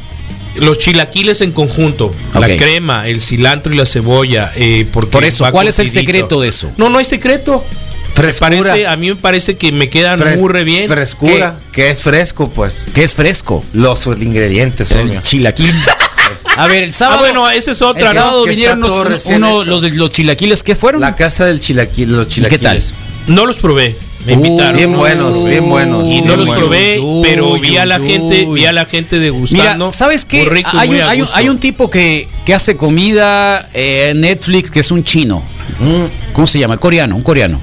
[0.55, 4.51] Los chilaquiles en conjunto, la crema, el cilantro y la cebolla.
[4.55, 6.71] eh, porque Por eso, ¿cuál es el secreto de eso?
[6.77, 7.65] No, no hay secreto.
[8.13, 8.49] Frescura.
[8.61, 10.87] Parece, a mí me parece que me quedan Fres- muy re bien.
[10.87, 11.57] Frescura.
[11.71, 12.87] Que es fresco, pues.
[12.93, 13.65] Que es fresco.
[13.73, 15.13] Los ingredientes, obvio.
[15.13, 15.73] El chilaquil.
[16.55, 17.17] A ver, el sábado.
[17.17, 18.43] Ah, bueno, esa es el otra, sábado ¿no?
[18.45, 21.01] Que vinieron unos, recién uno- los, de- los chilaquiles que fueron.
[21.01, 22.93] La casa del chilaquil, los ¿Y qué chilaquiles.
[23.25, 23.33] tal?
[23.33, 23.95] No los probé.
[24.25, 24.77] Me Uh, invitaron.
[24.77, 26.05] bien buenos, bien buenos.
[26.09, 26.65] Y no los buenos.
[26.67, 28.59] probé, Uy, pero uy, vi a la uy, gente, uy.
[28.59, 29.85] vi a la gente degustando.
[29.87, 30.45] Mira, ¿sabes qué?
[30.45, 31.37] Rico hay, un, a hay un- gusto.
[31.37, 35.43] hay un tipo que, que hace comida eh, en Netflix que es un chino.
[35.79, 36.77] Mm, ¿Cómo se llama?
[36.77, 37.59] Coreano, un coreano.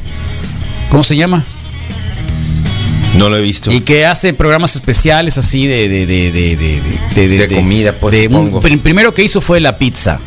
[0.90, 1.44] ¿Cómo se llama?
[3.16, 3.70] no lo he visto.
[3.72, 8.14] Y que hace programas especiales así de de de de de, de- De comida, pues,
[8.14, 10.20] de un- pr- primero que hizo fue la pizza.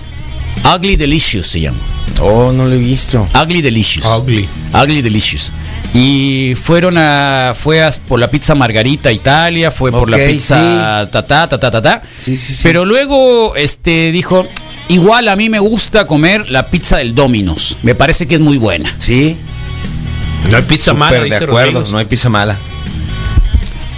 [0.75, 1.77] Ugly Delicious se llama.
[2.21, 3.27] Oh, no lo he visto.
[3.41, 4.05] Ugly Delicious.
[4.05, 4.47] Ugly.
[4.73, 5.51] Ugly Delicious.
[5.93, 11.25] Y fueron a fue a- por la pizza Margarita Italia, fue por la pizza ta
[11.25, 12.01] ta ta ta ta ta.
[12.17, 12.59] Sí, sí, sí.
[12.63, 14.47] Pero luego este dijo,
[14.87, 17.77] igual a mí me gusta comer la pizza del Domino's.
[17.83, 18.93] Me parece que es muy buena.
[18.97, 19.37] Sí.
[20.49, 21.85] No hay pizza mala, Súper de dice acuerdo.
[21.91, 22.57] No hay pizza mala.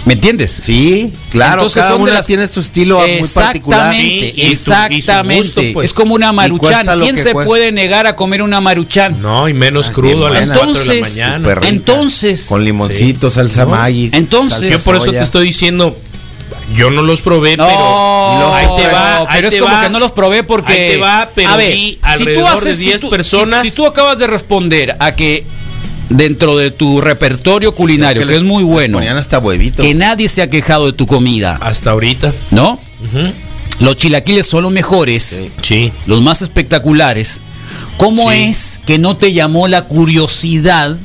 [0.06, 0.52] ¿Me entiendes?
[0.52, 1.54] Sí, claro.
[1.54, 3.92] Entonces cada son de una las- tiene su estilo muy particular.
[3.92, 5.42] Exactamente, Sí, y su- y su exactamente.
[5.42, 5.84] gusto, pues.
[5.86, 6.86] Es como una maruchan.
[7.00, 7.44] ¿Quién se cuesta.
[7.48, 9.20] puede negar a comer una maruchan?
[9.20, 10.62] No, y menos Ah, crudo a las buena.
[10.64, 11.54] 4 de la Entonces, mañana.
[11.56, 11.68] Rica.
[11.68, 13.86] Entonces, Con limoncito, salsa No.
[14.12, 15.98] Entonces- Yo por eso te estoy diciendo,
[16.76, 19.82] yo no los probé, No, pero ahí te va, ahí pero es te como va.
[19.82, 20.72] que no los probé porque.
[20.72, 21.98] Ahí te va, pero a ver, si
[22.32, 23.62] tú haces de si 10 tú- personas.
[23.62, 25.44] Si, si tú acabas de responder a que
[26.08, 29.82] dentro de tu repertorio culinario, que, es muy bueno, Ponían hasta huevito.
[29.82, 32.32] que nadie se ha quejado de tu comida, Hasta ahorita.
[32.50, 32.78] ¿no?
[33.80, 35.92] Los chilaquiles son los mejores, Sí.
[36.06, 37.40] los más espectaculares.
[37.98, 38.38] ¿Cómo Sí.
[38.44, 40.96] es que no te llamó la curiosidad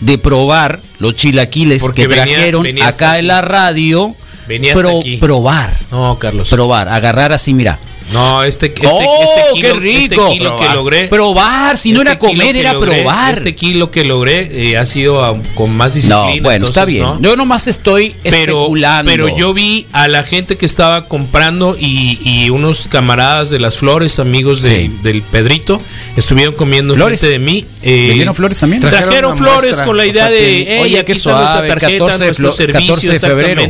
[0.00, 4.14] de probar los chilaquiles Porque que venía- trajeron venía acá en la radio?
[4.48, 5.16] Venía hasta aquí.
[5.18, 6.48] Probar, No, Carlos.
[6.48, 7.78] probar, agarrar así, mira.
[8.12, 10.02] No, este, este, ¡Oh, este kilo, qué rico!
[10.26, 11.08] este kilo que logré.
[11.08, 13.34] Probar, si no este era kilo comer, era logré, probar.
[13.34, 16.34] Este kilo que logré eh, ha sido ah, con más disciplina.
[16.36, 17.04] no, bueno, está entonces, bien.
[17.06, 17.20] ¿no?
[17.20, 19.10] Yo nomás estoy pero, especulando.
[19.10, 23.76] pero yo vi a la gente que estaba comprando y, y unos camaradas de las
[23.78, 24.90] flores, amigos de- Sí.
[25.02, 25.80] del Pedrito,
[26.16, 27.20] estuvieron comiendo ¿Flores?
[27.20, 27.64] frente de mí.
[27.82, 28.80] eh, ¿Vendieron flores también?
[28.80, 31.12] Trajeron, Trajeron flores muestra, con la o idea sea, de, que- "Ey, Oye, aquí qué
[31.12, 33.62] está nuestra suave, tarjeta, 14 de nuestro servicio, 14 de febrero.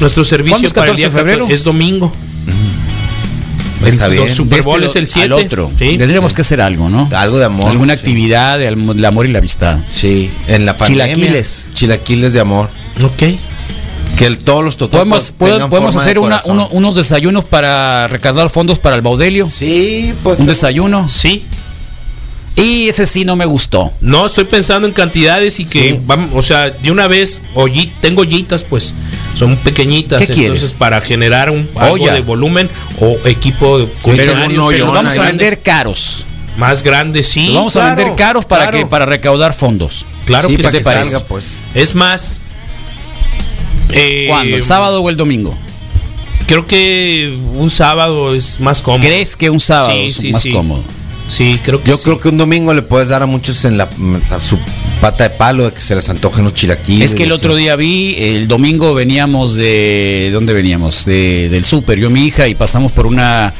[0.00, 1.38] Nuestro servicio ¿Cuándo es para el 14 día de febrero?
[1.44, 2.12] 14 es domingo.
[3.88, 4.28] Está El bien.
[4.28, 5.24] Super De Bowl este es el 7.
[5.26, 5.70] Al otro.
[5.78, 5.96] Sí.
[5.98, 7.08] Tendríamos que hacer algo, ¿no?
[7.14, 7.70] Algo de amor.
[7.70, 7.98] Alguna Sí.
[8.00, 9.78] actividad del el amor y la amistad.
[9.92, 11.06] Sí, en la pandemia.
[11.14, 11.66] Chilaquiles.
[11.74, 12.68] Chilaquiles de amor.
[13.04, 13.22] Ok.
[14.18, 14.98] Que el- todos los totopos
[15.32, 16.56] Podemos, tengan podemos forma de hacer una- corazón.
[16.58, 19.48] uno- unos desayunos para recaudar fondos para el Baudelio.
[19.48, 20.38] Sí, pues.
[20.40, 21.08] Un desayuno.
[21.08, 21.44] Sí.
[22.54, 23.90] Y ese sí no me gustó.
[24.02, 25.98] No, estoy pensando en cantidades y que Sí.
[26.04, 28.94] vamos, o sea, de una vez, olli- tengo ollitas, pues,
[29.34, 30.72] son pequeñitas, ¿Qué entonces quieres?
[30.78, 32.12] para generar un algo Olla.
[32.12, 32.68] de volumen
[33.00, 36.26] o equipo de Pero Los una vamos a vender caros.
[36.58, 37.46] Más grande, sí.
[37.46, 38.78] Los vamos a vender caros para claro.
[38.78, 40.04] que para recaudar fondos.
[40.26, 41.46] Claro Sí, que para que salga, pues.
[41.74, 42.40] Es más.
[43.90, 44.56] eh, ¿Cuándo?
[44.56, 45.54] ¿El sábado o el domingo?
[46.46, 49.00] Creo que un sábado es más cómodo.
[49.00, 50.52] ¿Crees que un sábado Sí, es sí, más sí.
[50.52, 50.82] cómodo?
[51.32, 52.02] Sí, creo que Yo sí.
[52.04, 53.88] creo que un domingo le puedes dar a muchos en la
[54.30, 54.58] a su
[55.00, 57.10] pata de palo de que se les antojen los chilaquiles.
[57.10, 60.28] Es que el otro día vi, el domingo veníamos de.
[60.32, 61.04] ¿Dónde veníamos?
[61.06, 63.54] De- del súper, yo y mi hija, y pasamos por una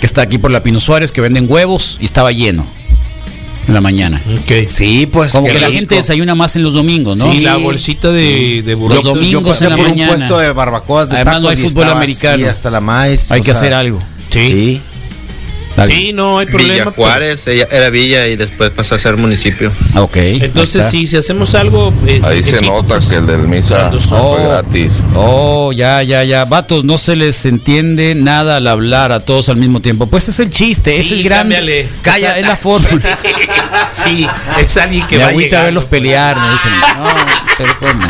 [0.00, 2.64] que está aquí por la Pino Suárez, que venden huevos, y estaba lleno
[3.66, 4.22] en la mañana.
[4.42, 4.68] Ok.
[4.70, 5.32] Sí, pues.
[5.32, 5.78] Como que la rico.
[5.80, 7.30] gente desayuna más en los domingos, ¿no?
[7.30, 9.04] Sí, la bolsita de, de Los burritos.
[9.04, 10.12] domingos Yo pasé en la por mañana.
[10.12, 12.46] un puesto de barbacoas de Además, no tacos hay fútbol americano.
[12.48, 13.30] hasta la maíz.
[13.30, 13.98] Hay que sea, hacer algo.
[14.30, 14.44] Sí.
[14.44, 14.80] Sí.
[15.86, 16.84] Sí, no hay Villa problema.
[16.90, 16.96] pues.
[16.96, 19.70] Juárez ella- era villa y después pasó a ser municipio.
[19.94, 20.16] Ok.
[20.16, 21.92] Entonces, sí, si hacemos algo.
[22.06, 24.34] eh, Ahí se equipo, nota pues, que el del misa Oh.
[24.36, 25.04] fue gratis.
[25.14, 26.44] Oh, ya, ya, ya.
[26.44, 30.06] Vatos, no se les entiende nada al hablar a todos al mismo tiempo.
[30.06, 31.40] Pues es el chiste, es el gran.
[31.42, 31.86] cámbiale.
[32.02, 33.02] Calla, es la fórmula.
[33.92, 34.26] sí,
[34.60, 35.64] es alguien que Me va agüita llegando.
[35.66, 36.72] verlos pelear, me dicen.
[36.72, 37.08] No,
[37.56, 38.06] pero ¿cómo?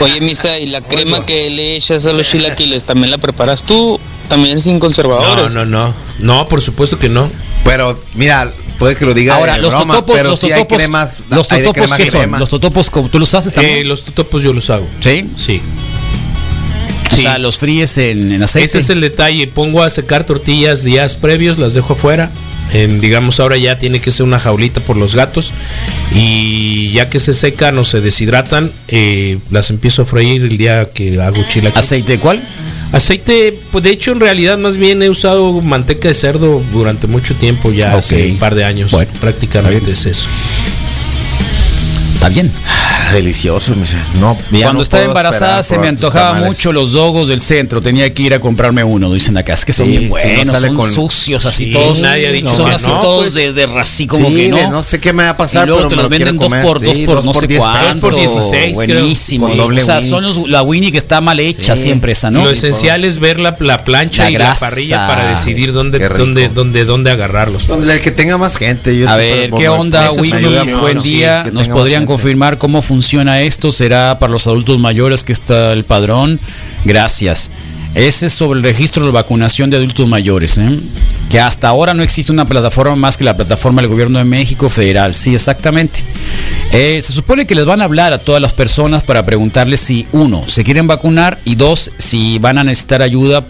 [0.00, 3.98] Oye, Misa, ¿y la crema que le echas a los chilaquiles también la preparas tú?
[4.30, 5.54] ¿También sin No, conservadores?
[5.54, 5.94] no, no.
[6.20, 7.30] No, por supuesto que no.
[7.64, 10.64] Pero, mira, puede que lo diga Ahora, de los broma, totopos, pero los sí hay
[10.64, 11.20] cremas.
[11.28, 12.20] los hay de totopos crema ¿qué son?
[12.20, 12.38] crema.
[12.38, 13.78] Los totopos, ¿cómo ¿tú los haces también?
[13.78, 14.86] Eh, los totopos yo los hago.
[15.00, 15.28] sí.
[15.36, 15.60] Sí.
[17.12, 18.66] O sea, los fríes en, en aceite.
[18.66, 19.46] Ese es el detalle.
[19.46, 22.30] Pongo a secar tortillas días previos, las dejo afuera.
[22.72, 25.52] En, digamos, ahora ya tiene que ser una jaulita por los gatos.
[26.14, 30.88] Y ya que se secan o se deshidratan, eh, las empiezo a freír el día
[30.94, 31.76] que hago chilaquiles.
[31.84, 32.42] ¿Aceite de cuál?
[32.92, 37.34] Aceite, pues de hecho en realidad más bien he usado manteca de cerdo durante mucho
[37.36, 38.90] tiempo, ya hace un par de años.
[38.90, 40.28] Bueno, prácticamente es eso.
[42.14, 42.50] Está bien.
[43.10, 43.96] Ah, Delicioso, me dice.
[44.20, 47.80] No, ya Cuando no estaba embarazada se me antojaba mucho los dogos del centro.
[47.80, 49.54] Tenía que ir a comprarme uno, dicen acá.
[49.54, 52.00] Es que son Sí, bien no buenos, sale son con- sucios, así Sí, todos.
[52.00, 53.34] nadie ha dicho son así no, todos pues.
[53.34, 54.70] de, de rasí como Sí, que no.
[54.70, 56.80] no sé qué me va a pasar, y luego pero te los venden dos por
[56.80, 58.00] dos por dos no por sé 10 cuánto.
[58.00, 59.00] por 16, creo.
[59.00, 59.46] Buenísimo.
[59.46, 61.82] O sea, son los, la Winnie que está mal hecha Sí.
[61.82, 62.44] siempre esa, ¿no?
[62.44, 64.64] Lo esencial es ver la, la plancha La y grasa.
[64.66, 67.68] la parrilla para decidir dónde, dónde, dónde, dónde agarrarlos.
[67.68, 68.96] El que tenga más gente.
[68.96, 70.74] Yo A ver, ¿qué onda, Winnie?
[70.80, 71.46] Buen día.
[71.52, 72.99] ¿Nos podrían confirmar cómo funciona
[73.40, 73.72] esto?
[73.72, 76.40] ¿Será para los adultos mayores que está el padrón?
[76.84, 77.50] Gracias.
[77.94, 80.78] Ese es sobre el registro de vacunación de adultos mayores, ¿eh?
[81.28, 84.68] que hasta ahora no existe una plataforma más que la plataforma del gobierno de México
[84.68, 85.14] federal.
[85.14, 86.02] Sí, exactamente.
[86.72, 90.06] Eh, se supone que les van a hablar a todas las personas para preguntarles si,
[90.12, 93.44] uno, se quieren vacunar y dos, si van a necesitar ayuda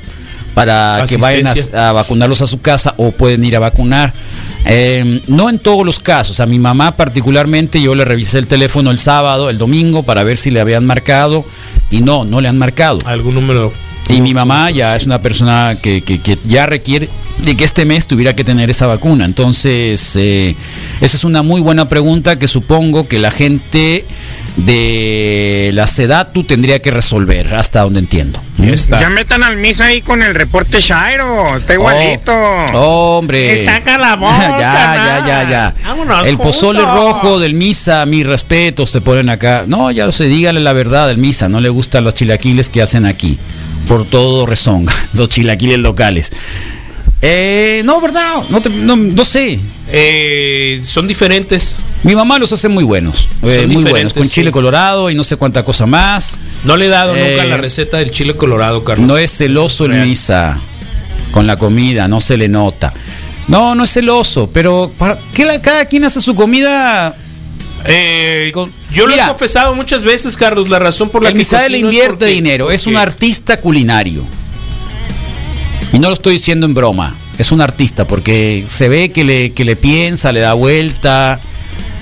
[0.55, 4.13] para que vayan a vacunarlos a su casa o pueden ir a vacunar.
[4.67, 6.41] Eh, no en todos los casos.
[6.41, 10.37] A mi mamá particularmente yo le revisé el teléfono el sábado, el domingo, para ver
[10.37, 11.45] si le habían marcado
[11.91, 12.99] y no, no le han marcado.
[13.05, 13.73] Algún número.
[14.11, 17.09] Y mi mamá ya es una persona que, que- que ya requiere
[17.39, 19.25] de que este mes tuviera que tener esa vacuna.
[19.25, 20.55] Entonces, eh,
[21.01, 24.05] esa es una muy buena pregunta que supongo que la gente
[24.57, 28.41] de la SEDATU tendría que resolver, hasta donde entiendo.
[28.59, 29.01] Ya está.
[29.01, 31.47] Ya metan al misa ahí con el reporte Shairo.
[31.57, 32.33] Está igualito.
[32.75, 33.57] Oh, hombre.
[33.59, 35.75] Me saca la boca, ya, ya, ya, ya.
[35.85, 39.65] Vámonos El pozole rojo del misa, mis respetos, te ponen acá.
[39.67, 43.07] No, ya se dígale la verdad del misa, no le gustan los chilaquiles que hacen
[43.07, 43.39] aquí.
[43.89, 46.31] Por todo rezonga, los chilaquiles locales.
[47.23, 48.37] Eh, no, ¿verdad?
[48.49, 49.59] No, te- no, no sé.
[49.93, 51.77] Eh, son diferentes.
[52.03, 54.31] Mi mamá los hace muy buenos, eh, muy buenos, con sí.
[54.31, 56.39] chile colorado y no sé cuánta cosa más.
[56.65, 59.07] No le he dado Eh, nunca la receta del chile colorado, Carlos.
[59.07, 60.59] No es celoso el misa
[61.33, 62.95] con la comida, no se le nota.
[63.49, 67.15] No, no es celoso, pero ¿para qué la- cada quien hace su comida?
[67.85, 68.51] Eh,
[68.93, 71.81] yo lo he confesado muchas veces, Carlos, la razón por la el que Misael es
[71.81, 74.25] invierte porque- dinero, es un artista culinario.
[75.93, 79.53] Y no lo estoy diciendo en broma, es un artista porque se ve que le,
[79.53, 81.41] que le piensa, le da vuelta,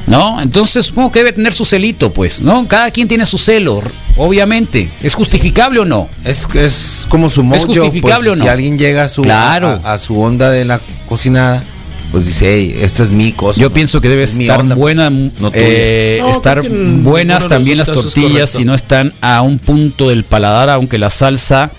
[0.06, 0.40] ¿no?
[0.42, 2.66] Entonces supongo que debe tener su celito, pues, ¿no?
[2.68, 3.82] Cada quien tiene su celo,
[4.16, 4.90] obviamente.
[5.02, 6.08] ¿Es justificable o no?
[6.24, 7.66] Es, es como su ¿Es mojo.
[7.66, 8.42] justificable o no?
[8.44, 9.80] Si alguien llega a su, Claro.
[9.84, 11.62] a, a su onda de la cocinada,
[12.10, 13.60] pues dice, hey, esta es mi cosa.
[13.60, 17.90] Yo pienso que debe Es estar onda, buena, no eh, No, estar buenas también las
[17.90, 21.70] tortillas si no están a un punto del paladar, aunque la salsa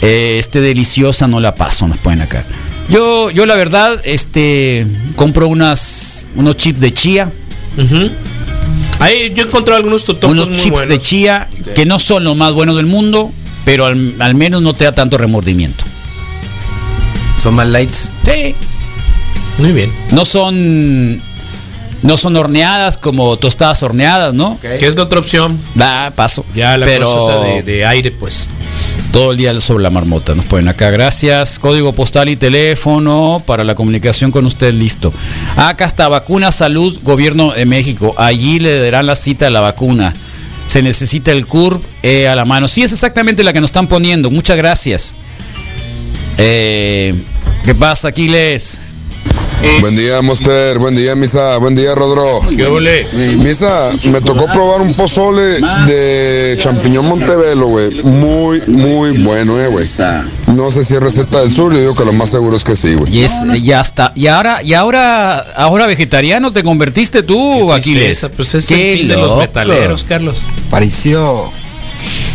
[0.00, 2.44] eh, esté deliciosa, no la paso, nos ponen acá.
[2.88, 4.86] Yo, yo la verdad, este,
[5.16, 7.30] compro unas, unos chips de chía,
[7.76, 8.10] Ujú.
[8.98, 12.36] Ahí yo he encontrado algunos totopos unos muy chips de chía que no son los
[12.36, 13.32] más buenos del mundo,
[13.64, 15.84] pero al, al menos no te da tanto remordimiento.
[17.42, 18.12] Son más lights.
[18.24, 18.54] Sí.
[19.58, 19.92] Muy bien.
[20.12, 21.20] No son,
[22.02, 24.58] no son horneadas como tostadas horneadas, ¿no?
[24.60, 25.60] ¿Qué es la otra opción?
[25.74, 26.44] Da, paso.
[26.54, 28.48] Ya la pero, cosa de, de aire, pues.
[29.12, 30.34] Todo el día sobre la marmota.
[30.34, 31.58] Nos ponen acá, gracias.
[31.58, 35.12] Código postal y teléfono para la comunicación con usted, listo.
[35.56, 38.14] Acá está, vacuna salud, gobierno de México.
[38.16, 40.14] Allí le darán la cita de la vacuna.
[40.66, 42.68] Se necesita el CURP eh, a la mano.
[42.68, 44.30] Sí, es exactamente la que nos están poniendo.
[44.30, 45.14] Muchas gracias.
[46.38, 47.14] Eh,
[47.66, 48.80] ¿Qué pasa, Aquiles?
[49.80, 50.78] Buen día, Monster.
[50.78, 51.56] Buen día, Misa.
[51.58, 52.40] Buen día, Rodro.
[52.56, 53.06] ¿Qué ole?
[53.36, 58.02] Misa, me tocó probar un pozole de champiñón Montevelo, güey.
[58.02, 59.86] Muy, muy bueno, eh, güey.
[60.48, 62.74] No sé si es receta del sur, yo digo que lo más seguro es que
[62.76, 63.16] sí, güey.
[63.16, 64.12] Y es, ya está.
[64.14, 68.30] Y ahora, y ahora, ahora vegetariano te convertiste tú, Aquiles.
[68.36, 70.44] Pues es el fin de los metaleros, Carlos.
[70.70, 71.52] Pareció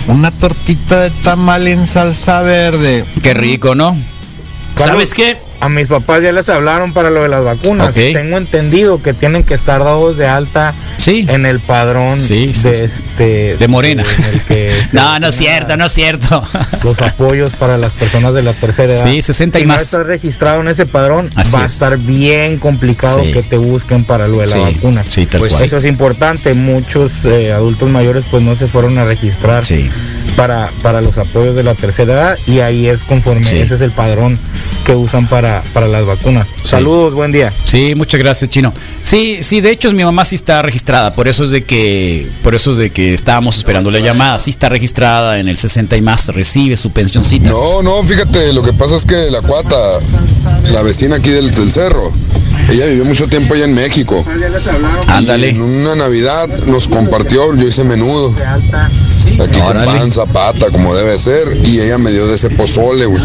[0.08, 3.06] una tortita de tamal en salsa verde.
[3.22, 3.98] Qué rico, ¿no?
[4.76, 5.47] ¿Sabes qué?
[5.60, 7.94] A mis papás ya les hablaron para lo de las vacunas.
[7.94, 11.26] Tengo entendido que tienen que estar dados de alta Sí.
[11.30, 14.04] en el padrón Sí, sí, de este De Morena.
[14.48, 16.44] se No, no es cierto, no es cierto.
[16.84, 19.04] Los apoyos para las personas de la tercera edad.
[19.04, 19.78] Sí, 60 y si más.
[19.78, 21.74] no estás registrado en ese padrón, Así va a es.
[21.74, 25.04] estar bien complicado que te busquen para lo de la vacuna.
[25.04, 25.66] tal Pues cual.
[25.66, 26.54] eso es importante.
[26.54, 29.90] Muchos eh, adultos mayores pues no se fueron a registrar Sí.
[30.38, 33.58] Para, para los apoyos de la tercera edad y ahí es conforme, Sí.
[33.58, 34.38] ese es el padrón
[34.86, 36.48] que usan para, para las vacunas.
[36.64, 37.52] Saludos, buen día.
[37.66, 38.74] Sí, muchas gracias, Chino.
[39.02, 42.56] Sí, sí, de hecho mi mamá sí está registrada, por eso es de que, por
[42.56, 44.40] eso es de que estábamos esperando la llamada.
[44.40, 47.50] Sí está registrada en el 60 y más, recibe su pensioncita.
[47.50, 49.76] No, no, fíjate, lo que pasa es que la cuata,
[50.72, 52.14] la vecina aquí del, del cerro,
[52.70, 54.26] ella vivió mucho tiempo allá en México.
[55.08, 55.50] Ándale.
[55.50, 58.34] En una Navidad nos compartió, yo hice menudo.
[59.40, 59.86] Aquí con Órale.
[60.00, 61.58] pan, zapata, como debe ser.
[61.66, 63.22] Y ella me dio de ese pozole, güey.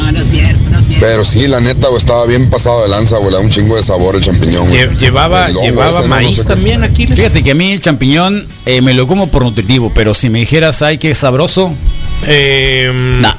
[1.00, 3.34] Pero sí, la neta, güey, estaba bien pasado de lanza, güey.
[3.34, 4.96] Un chingo de sabor el champiñón, güey.
[4.96, 7.06] Llevaba, El llevaba ese, no, no maíz sé también aquí.
[7.06, 10.40] Fíjate que a mí el champiñón eh, me lo como por nutritivo, pero si me
[10.40, 11.72] dijeras, ay, qué sabroso,
[12.26, 12.90] Eh,
[13.20, 13.34] nah.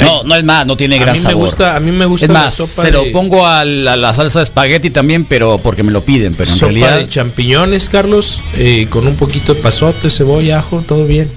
[0.00, 1.36] No, no es más, no tiene a gran mí me sabor.
[1.38, 3.96] gusta, a mí me gusta es la más, sopa se lo pongo a la, a
[3.96, 7.88] la salsa de espagueti también, pero porque me lo piden, pero en realidad de champiñones,
[7.88, 11.30] Carlos, eh, con un poquito de pasote, cebolla, ajo, todo bien.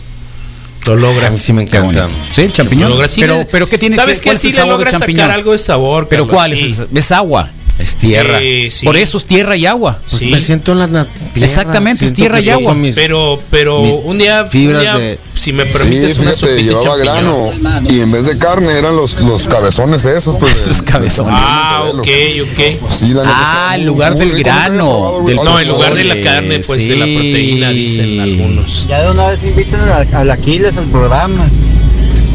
[0.88, 1.28] Lo logra.
[1.28, 2.09] A mí sí me encanta.
[2.32, 2.89] Sí, el champiñón.
[2.89, 3.07] Lo logra.
[3.07, 4.30] Sí pero, pero ¿qué tiene ¿Sabes que qué?
[4.30, 6.68] cuál es Sí el le sabor logra sacar algo de sabor, Pero Carlos, ¿cuál sí.
[6.70, 6.84] es?
[6.91, 7.49] Es agua.
[7.80, 8.38] Es tierra.
[8.42, 8.86] Eh, sí.
[8.86, 10.00] Por eso es tierra y agua.
[10.08, 10.28] Pues Sí.
[10.28, 12.76] me siento en la tierra, Exactamente, es tierra y agua.
[12.76, 16.32] mis- Pero, pero mis un día, un fibras día, de- si me Sí, permites una
[16.34, 17.52] fíjate, sopita llevaba grano.
[17.90, 20.56] Y en vez de carne eran los, los cabezones esos, pues.
[20.68, 21.34] Los cabezones.
[21.36, 22.08] Ah, ok,
[22.44, 22.92] ok.
[22.92, 26.88] Sí, la Ah, en lugar del grano, del No, en lugar de la carne, pues
[26.88, 27.14] de la sí.
[27.16, 28.86] proteína, dicen algunos.
[28.88, 31.44] Ya de una vez inviten a- al Aquiles al programa.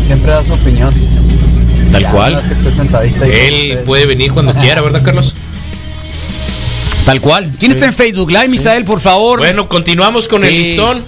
[0.03, 0.93] Siempre da su opinión.
[1.93, 2.33] Tal Ya, cual.
[2.33, 5.35] no es que esté sentadita ahí con Él puede venir cuando quiera, ¿verdad, Carlos?
[7.05, 7.53] Tal cual.
[7.59, 9.39] ¿Quién está en Facebook Live, Misael, por favor?
[9.39, 11.05] Bueno, continuamos con el listón.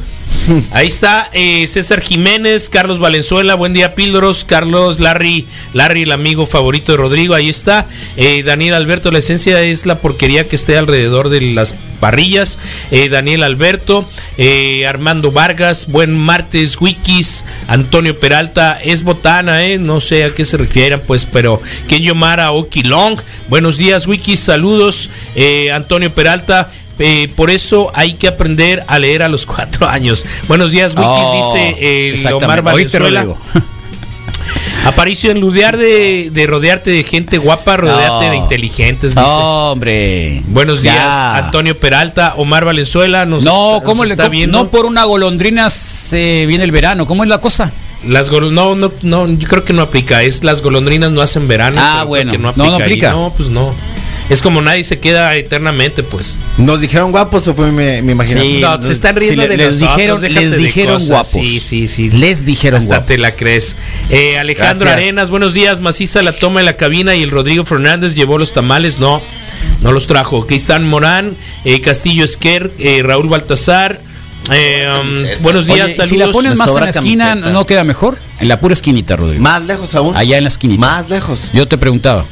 [0.71, 6.47] Ahí está eh, César Jiménez, Carlos Valenzuela, buen día Píldoros, Carlos Larry, Larry el amigo
[6.47, 7.87] favorito de Rodrigo, ahí está.
[8.17, 12.59] Eh, Daniel Alberto, la esencia es la porquería que esté alrededor de las parrillas.
[12.91, 20.01] Eh, Daniel Alberto, eh, Armando Vargas, buen martes, Wikis, Antonio Peralta, es botana, eh, no
[20.01, 23.19] sé a qué se refieran, pues, pero Kenyo Mara, Oki Long,
[23.49, 26.71] buenos días, Wikis, saludos, eh, Antonio Peralta.
[27.01, 30.27] Eh, por eso hay que aprender a leer a los cuatro años.
[30.49, 32.33] Buenos días, Wikis, Oh, dice eh.
[32.35, 33.37] Omar ¿Oíste, Valenzuela.
[34.85, 35.41] Aparicio en
[35.77, 38.31] de, de rodearte de gente guapa, rodearte No.
[38.31, 39.27] de inteligentes, dice.
[39.27, 40.43] Hombre.
[40.47, 40.93] Buenos Ya.
[40.93, 43.27] días, Antonio Peralta, Omar Valenzuela.
[43.27, 44.57] Nos No, está, ¿cómo nos le está viendo?
[44.59, 47.07] No por una golondrina se viene el verano.
[47.07, 47.71] ¿Cómo es la cosa?
[48.07, 50.23] Las gol- no, no, no, yo creo que no aplica.
[50.23, 51.81] Es las golondrinas no hacen verano.
[51.83, 52.33] Ah, bueno.
[52.39, 53.11] No, no no aplica.
[53.11, 53.75] No, pues no.
[54.31, 56.39] Es como nadie se queda eternamente, pues.
[56.59, 58.45] ¿Nos dijeron guapos o fue mi, mi imaginación?
[58.57, 61.29] Sí, No, se están riendo de les nosotros, dijeron, les dijeron guapos.
[61.31, 62.11] Sí, sí, sí.
[62.11, 63.07] Les dijeron Hasta guapos.
[63.07, 63.77] te la crees.
[64.11, 65.03] Eh, Alejandro Gracias.
[65.03, 65.81] Arenas, buenos días.
[65.81, 68.99] Maciza la toma en la cabina y el Rodrigo Fernández llevó los tamales.
[68.99, 69.23] No,
[69.81, 70.47] no los trajo.
[70.47, 73.99] Cristán Morán, eh, Castillo Esquer, eh, Raúl Baltasar.
[74.53, 74.87] eh,
[75.39, 76.09] um, buenos días, Oye, saludos.
[76.11, 77.53] si la pones más en la esquina, camiseta.
[77.53, 78.19] ¿no queda mejor?
[78.41, 79.43] En la pura esquinita, Rodrigo.
[79.43, 80.15] Más lejos aún.
[80.15, 80.81] Allá en la esquinita.
[80.81, 81.51] Más lejos.
[81.55, 82.25] Yo te preguntaba.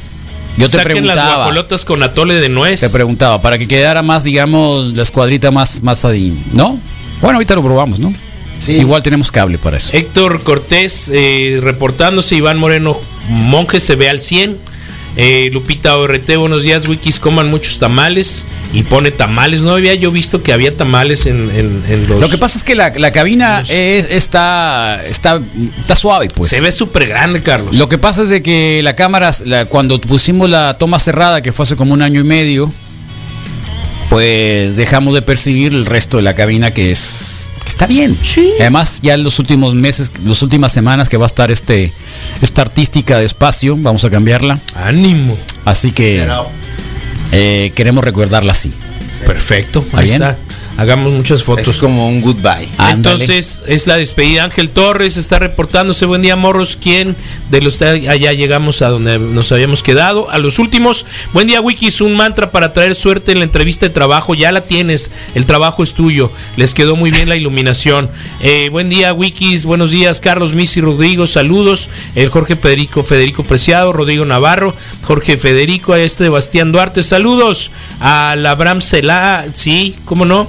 [0.57, 1.35] Yo te Saquen las preguntaba.
[1.37, 2.79] guajolotas con atole de nuez.
[2.81, 6.79] Te preguntaba, para que quedara más, digamos, la escuadrita más, más ahí, ¿no?
[7.21, 8.11] Bueno, ahorita lo probamos, ¿no?
[8.59, 8.73] Sí.
[8.73, 9.91] Igual tenemos cable para eso.
[9.93, 12.99] Héctor Cortés eh, reportándose, Iván Moreno
[13.29, 14.57] Monje se ve al 100.
[15.19, 18.45] Eh, Lupita ORT, buenos días, Wikis, coman muchos tamales.
[18.71, 22.19] Y pone tamales, no había yo visto que había tamales en, en- en los...
[22.19, 25.41] Lo que pasa es que la, la cabina los- es- está, está,
[25.79, 26.49] está suave, pues.
[26.51, 27.75] se ve súper grande, Carlos.
[27.77, 31.51] Lo que pasa es de que la cámara, la- cuando pusimos la toma cerrada, que
[31.51, 32.71] fue hace como un año y medio,
[34.09, 38.17] pues dejamos de percibir el resto de la cabina que es que Está bien.
[38.21, 38.53] Sí.
[38.59, 41.91] Además, ya en los últimos meses, las últimas semanas que va a estar este
[42.41, 44.59] esta artística de espacio, vamos a cambiarla.
[44.75, 45.37] Ánimo.
[45.65, 46.27] Así que
[47.31, 48.71] eh, queremos recordarla así.
[49.25, 49.79] Perfecto.
[49.85, 50.23] ¿Está Ahí bien?
[50.23, 50.37] está.
[50.77, 51.67] Hagamos muchas fotos.
[51.67, 52.69] Es como un goodbye.
[52.77, 52.93] Ándale.
[52.93, 54.43] Entonces es la despedida.
[54.43, 56.05] Ángel Torres está reportándose.
[56.05, 56.77] Buen día, morros.
[56.79, 57.15] ¿Quién
[57.49, 60.29] de los de allá llegamos a donde nos habíamos quedado?
[60.29, 61.05] A los últimos.
[61.33, 62.01] Buen día, Wikis.
[62.01, 64.35] Un mantra para traer suerte en la entrevista de trabajo.
[64.35, 65.09] Ya la tienes.
[65.33, 66.31] El trabajo es tuyo.
[66.57, 68.09] Les quedó muy bien la iluminación.
[68.41, 69.65] Eh, buen día, Wikis.
[69.65, 71.25] Buenos días, Carlos Misi Rodrigo.
[71.25, 71.89] Saludos.
[72.13, 77.01] El Jorge Federico Federico Preciado, Rodrigo Navarro, Jorge Federico, a este Bastián Duarte.
[77.01, 77.71] Saludos.
[77.99, 79.45] Al Abraham Celá.
[79.55, 80.47] Sí, ¿cómo no?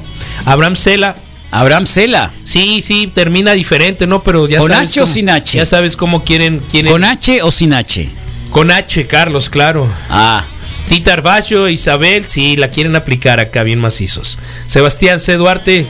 [0.52, 1.16] Abraham Cela.
[1.50, 2.32] Abraham Cela.
[2.44, 4.22] Sí, sí, termina diferente, ¿no?
[4.22, 5.56] Pero ya ¿Con sabes H o sin H?
[5.58, 6.92] Ya sabes cómo quieren, quieren.
[6.92, 8.08] ¿Con H o sin H?
[8.50, 9.88] Con H, Carlos, claro.
[10.10, 10.44] Ah.
[10.88, 14.38] Tita Arballo, Isabel, sí, la quieren aplicar acá bien macizos.
[14.66, 15.34] Sebastián C.
[15.34, 15.86] Duarte,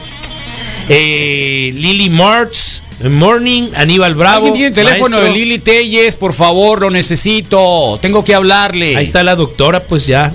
[0.89, 4.47] eh, Lily March, Morning, Aníbal Bravo.
[4.47, 5.33] ¿Alguien tiene el teléfono maestro.
[5.33, 6.17] de Lili Telles?
[6.17, 7.97] Por favor, lo necesito.
[8.01, 8.97] Tengo que hablarle.
[8.97, 10.33] Ahí está la doctora, pues ya.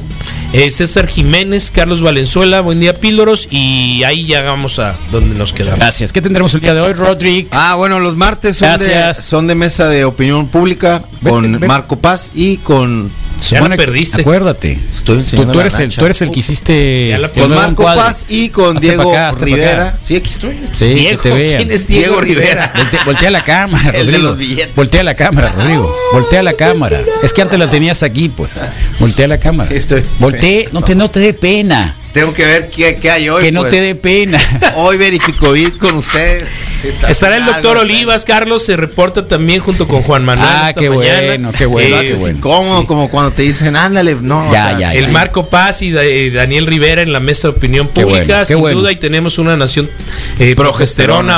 [0.56, 3.48] Eh, César Jiménez, Carlos Valenzuela, buen día, Píldoros.
[3.50, 5.80] Y ahí ya vamos a donde nos quedamos.
[5.80, 6.12] Gracias.
[6.12, 7.48] ¿Qué tendremos el día de hoy, Rodríguez?
[7.50, 9.24] Ah, bueno, los martes son de, Gracias.
[9.24, 11.66] son de mesa de opinión pública con Vete, vete.
[11.66, 13.10] Marco Paz y con.
[13.50, 14.20] Ya Supone la perdiste.
[14.22, 14.72] Acuérdate.
[14.90, 17.18] Estoy Tú, enseñando tú la eres el, tú eres el que hiciste.
[17.34, 17.82] Con Marco.
[17.84, 19.98] Paz y con Diego acá, Rivera.
[20.02, 20.58] Sí, aquí estoy.
[20.76, 21.58] Sí, Diego, que te vean.
[21.58, 22.72] ¿quién es Diego, Diego Rivera?
[22.74, 24.28] Voltea, voltea la cámara, El de Rodrigo.
[24.28, 24.74] los billetes.
[24.74, 25.94] Voltea la cámara, Rodrigo.
[26.12, 27.02] Voltea la cámara.
[27.22, 28.52] Es que antes la tenías aquí, pues.
[28.98, 29.68] Voltea la cámara.
[29.70, 31.96] Sí, estoy- Voltee, no te, no te dé pena.
[32.14, 33.42] Tengo que ver qué, qué hay hoy.
[33.42, 33.72] que no pues.
[33.72, 34.40] te dé pena.
[34.76, 36.48] Hoy verifico bit con ustedes.
[36.80, 40.48] Sí, está Estará el doctor Olivas, Carlos, se reporta también junto con Juan Manuel.
[40.50, 41.26] Ah, esta qué mañana.
[41.26, 42.38] bueno, qué bueno, Eh, qué bueno.
[42.38, 42.86] incómodo, Sí.
[42.86, 44.50] como cuando te dicen, ándale, no.
[44.52, 45.12] Ya, ya, El ya.
[45.12, 48.46] Marco Paz y eh, Daniel Rivera en la mesa de opinión Qué pública, bueno, qué
[48.46, 48.78] sin bueno.
[48.80, 49.90] duda, y tenemos una nación
[50.38, 50.64] eh, progesterona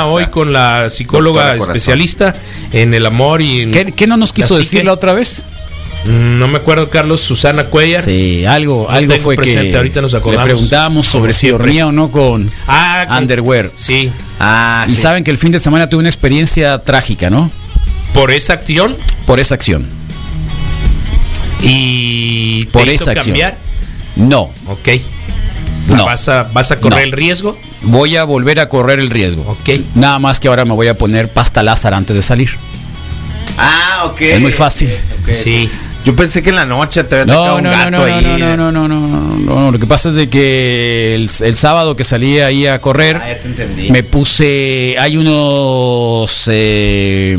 [0.01, 2.35] Progesterona hoy con la psicóloga especialista
[2.71, 5.43] en el amor y en- ¿Qué, qué no nos quiso decir la otra vez?
[6.07, 8.01] No me acuerdo, Carlos, Susana Cuellar.
[8.01, 10.47] Sí, algo, No algo fue presente, que ahorita nos acordamos.
[10.47, 13.71] le preguntábamos sobre si dormía o no con Ah, con- underwear.
[13.75, 15.01] Sí, Ah, Y sí.
[15.01, 17.51] saben que el fin de semana tuve una experiencia trágica, ¿no?
[18.13, 18.95] por esa acción
[19.25, 19.85] Por esa acción.
[21.61, 23.25] y te Por hizo esa acción.
[23.33, 23.57] cambiar.
[24.15, 24.89] No, Ok.
[25.87, 26.05] No.
[26.05, 27.03] ¿Vas a, vas a correr No.
[27.05, 27.57] el riesgo?
[27.83, 29.43] voy a volver a correr el riesgo.
[29.47, 29.79] Ok.
[29.95, 32.49] Nada más que ahora me voy a poner pasta Lázaro antes de salir.
[33.57, 34.19] Ah, ok.
[34.21, 34.89] Es muy fácil.
[35.27, 35.69] Sí.
[36.07, 38.03] Yo pensé que en la noche te había tocado No, un no, no, gato no,
[38.05, 38.23] ahí.
[38.39, 39.71] no, no, no, no, no, no, no, no.
[39.73, 43.27] Lo que pasa es de que el, el sábado que salí ahí a correr, Ah,
[43.27, 43.89] ya te entendí.
[43.91, 47.35] me puse, hay unos eh,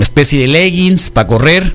[0.00, 1.72] especie de leggings para correr.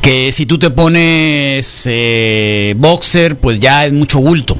[0.00, 4.56] Que si tú te pones eh, boxer, pues ya es mucho bulto.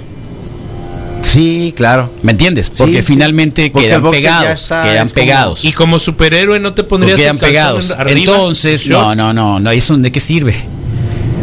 [1.33, 2.11] Sí, claro.
[2.23, 2.71] ¿Me entiendes?
[2.77, 3.03] Porque sí.
[3.03, 4.63] finalmente Porque quedan pegados.
[4.63, 5.65] está, quedan es como- pegados.
[5.65, 7.91] Y como superhéroe no te pondrías quedan pegados.
[7.93, 10.55] arriba, Entonces, no, no, no, no, ¿eso de qué sirve?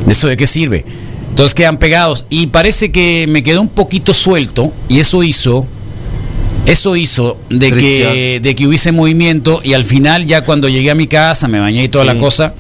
[0.06, 0.86] ¿De eso de qué sirve?
[1.32, 2.26] Entonces quedan pegados.
[2.30, 4.72] Y parece que me quedó un poquito suelto.
[4.90, 5.66] Y eso hizo.
[6.72, 9.62] Eso hizo de que, de que hubiese movimiento.
[9.64, 12.08] Y al final, ya cuando llegué a mi casa, me bañé y toda Sí.
[12.14, 12.54] la cosa.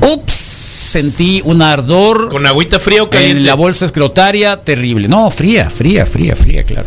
[0.00, 3.40] Ups, sentí un ardor ¿Con agüita fría o caliente?
[3.40, 5.08] en la bolsa escrotaria terrible.
[5.08, 6.86] No, fría, fría, fría, fría, claro.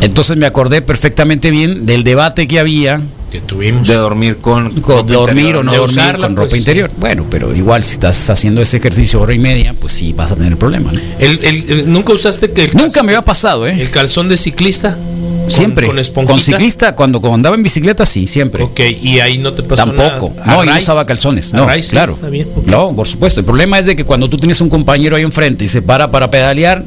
[0.00, 3.00] Entonces me acordé perfectamente bien del debate que había
[3.34, 3.88] que tuvimos.
[3.88, 4.70] De dormir con.
[4.80, 6.58] con ropa dormir interior, o no de dormir usarla, con pues, ropa sí.
[6.58, 6.90] interior.
[6.98, 10.36] Bueno, pero igual si estás haciendo ese ejercicio hora y media, pues sí vas a
[10.36, 10.92] tener problema.
[10.92, 11.00] ¿no?
[11.18, 13.76] El- el- el- ¿Nunca usaste que el, Nunca me había pasado, ¿eh?
[13.80, 14.96] el calzón de ciclista?
[14.96, 15.86] Con- siempre.
[15.88, 18.62] Con, Con, ciclista, cuando, cuando andaba en bicicleta, sí, siempre.
[18.62, 20.32] Ok, y ahí no te pasó Tampoco.
[20.38, 20.56] nada.
[20.56, 21.52] No, yo usaba calzones.
[21.52, 22.14] No, raíz, claro.
[22.14, 22.66] está bien, ok.
[22.66, 23.40] No, por supuesto.
[23.40, 26.10] El problema es de que cuando tú tienes un compañero ahí enfrente y se para
[26.10, 26.84] para pedalear,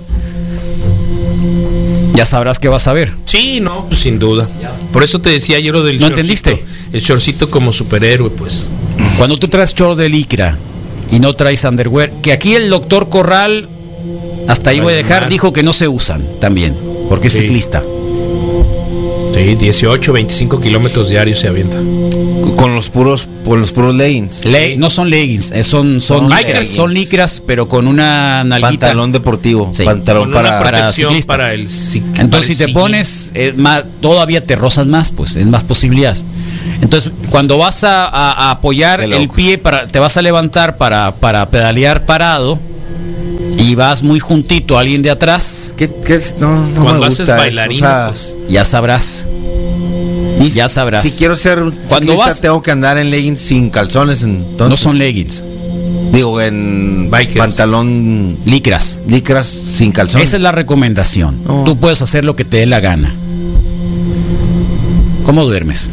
[2.18, 3.14] ya sabrás qué vas a ver.
[3.26, 4.50] Sí, no, pues, sin duda.
[4.92, 6.50] Por eso te decía yo lo del ¿No shortcito.
[6.50, 6.66] entendiste?
[6.92, 8.68] El shortcito como superhéroe, pues.
[9.20, 10.58] Cuando tú traes short de licra
[11.12, 13.70] y no traes underwear, que aquí el doctor Corral,
[14.48, 16.76] hasta ahí voy a dejar, dijo que no se usan también,
[17.08, 17.40] porque es Sí.
[17.40, 17.84] ciclista.
[19.38, 21.78] Sí, 18, 25 kilómetros diarios se avienta.
[22.56, 24.44] Con los puros, con los puros leggings.
[24.46, 28.88] Le- no son leggings, eh, son, son, Son licras, son licras, pero con una nalguita.
[28.88, 29.70] Pantalón deportivo.
[29.74, 29.84] Sí.
[29.84, 30.58] Pantalón para.
[30.58, 31.34] para protección ciclista.
[31.34, 35.12] para el cic- para Entonces, el si te pones, eh, más, todavía te rozas más,
[35.12, 36.26] pues es más posibilidades.
[36.82, 41.14] Entonces, cuando vas a, a- a apoyar el pie, para, te vas a levantar para,
[41.16, 42.58] para pedalear parado
[43.68, 46.36] y vas muy juntito a alguien de atrás, ¿Qué, qué es?
[46.40, 48.36] No, no Cuando me haces gusta eso, bailarín, o sea, pues.
[48.50, 49.26] ya sabrás.
[50.42, 51.02] y ya sabrás.
[51.04, 54.22] Si quiero ser un Cuando ciclista, vas- tengo que andar en leggings sin calzones.
[54.24, 55.44] Entonces, no son leggings,
[56.14, 57.38] Digo, en Bikers.
[57.40, 59.00] pantalón licras.
[59.08, 60.28] licras sin calzones.
[60.30, 61.38] Esa es la recomendación.
[61.66, 63.14] Tú puedes hacer lo que te dé la gana.
[65.26, 65.90] ¿Cómo duermes?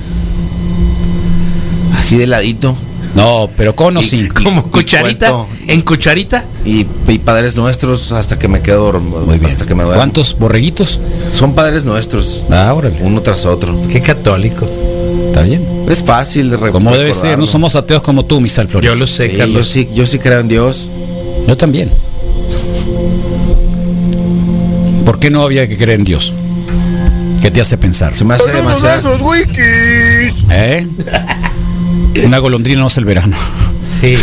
[1.97, 2.77] Así de ladito.
[3.15, 4.29] No, pero con o sin.
[4.45, 5.49] Como cucharita, cuento.
[5.69, 6.45] en cucharita.
[6.65, 9.21] Y, y padres nuestros hasta que me quedo dormido.
[9.21, 9.53] Muy bien.
[9.53, 9.99] Hasta que me duermo.
[9.99, 10.99] ¿Cuántos borreguitos?
[11.31, 12.45] Son padres nuestros.
[12.51, 12.97] Ah, órale.
[13.01, 13.77] Uno tras otro.
[13.91, 14.69] Qué católico.
[15.29, 15.65] Está bien.
[15.89, 18.93] Es fácil de Como debe ser, no somos ateos como tú, Misal Flores.
[18.93, 19.67] Yo lo sé, Sí, yo Carlos.
[19.69, 20.89] sí, yo sí creo en Dios.
[21.47, 21.91] Yo también.
[25.05, 26.33] ¿Por qué no había que creer en Dios?
[27.43, 28.17] ¿Qué te hace pensar?
[28.17, 29.19] Se me hace demasiado.
[30.51, 30.87] ¿Eh?
[32.23, 33.37] Una golondrina no es el verano.
[34.01, 34.17] Sí.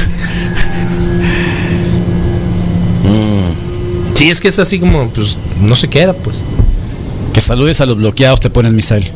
[4.16, 6.44] Sí, es que es así como, pues, no se queda, pues.
[7.34, 9.08] Que saludes a los bloqueados, te ponen Misael.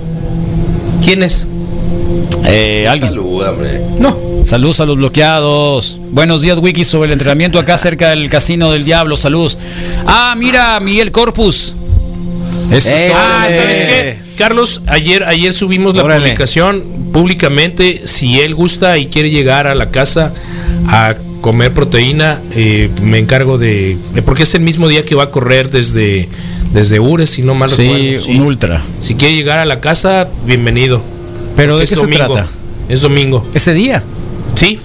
[1.04, 1.46] ¿Quién es?
[2.46, 3.10] Eh, alguien.
[3.10, 3.82] Saluda, hombre.
[4.00, 4.18] No.
[4.46, 5.98] Saludos a los bloqueados.
[6.12, 9.16] Buenos días, Wiki, sobre el entrenamiento acá cerca del Casino del Diablo.
[9.18, 9.58] Saludos.
[10.08, 11.76] Ah, mira, Miguel Corpus.
[12.72, 13.18] Eso es Eh, todo.
[13.20, 14.18] Ah, ¿sabes qué?
[14.36, 18.04] Carlos, ayer, ayer subimos la publicación públicamente.
[18.06, 20.34] Si él gusta y quiere llegar a la casa
[20.88, 23.98] a comer proteína, eh, me encargo de.
[24.26, 26.28] Porque es el mismo día que va a correr desde,
[26.74, 28.32] desde Ures, si no mal Sí, recuerdo.
[28.32, 28.82] un ultra.
[29.02, 31.02] Si quiere llegar a la casa, bienvenido.
[31.56, 32.34] Pero ¿de es qué se domingo.
[32.34, 32.48] trata?
[32.90, 33.48] Es domingo.
[33.54, 34.04] Ese día.
[34.56, 34.80] Sí,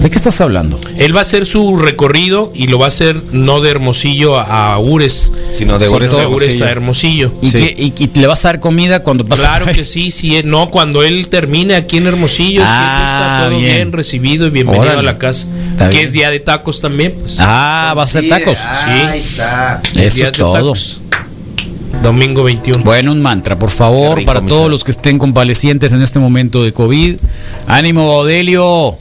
[0.00, 0.78] ¿De qué estás hablando?
[0.98, 4.78] él va a hacer su recorrido y lo va a hacer no de Hermosillo a,
[4.78, 6.64] Ures, Sino de sino Ures a Hermosillo.
[6.64, 7.32] a Hermosillo.
[7.42, 7.58] ¿Y, Sí.
[7.58, 10.42] qué- y- y le vas a dar comida cuando pase Claro que sí, sí, eh,
[10.44, 13.74] no, cuando él termine aquí en Hermosillo, sí, Ah, está todo bien.
[13.74, 13.92] bien.
[13.92, 15.00] recibido y bienvenido Órale.
[15.00, 15.46] a la casa.
[15.72, 16.04] Está que bien.
[16.04, 17.36] es día de tacos también, pues.
[17.40, 18.58] Ah, va a ser Sí, tacos.
[18.64, 19.80] Ahí está.
[19.94, 20.74] Es Eso es todo.
[22.02, 22.84] Domingo 21.
[22.84, 26.62] Bueno, un mantra, por favor, rico, para todos los que estén convalecientes en este momento
[26.62, 27.16] de COVID.
[27.66, 28.98] Ánimo, Baudelio.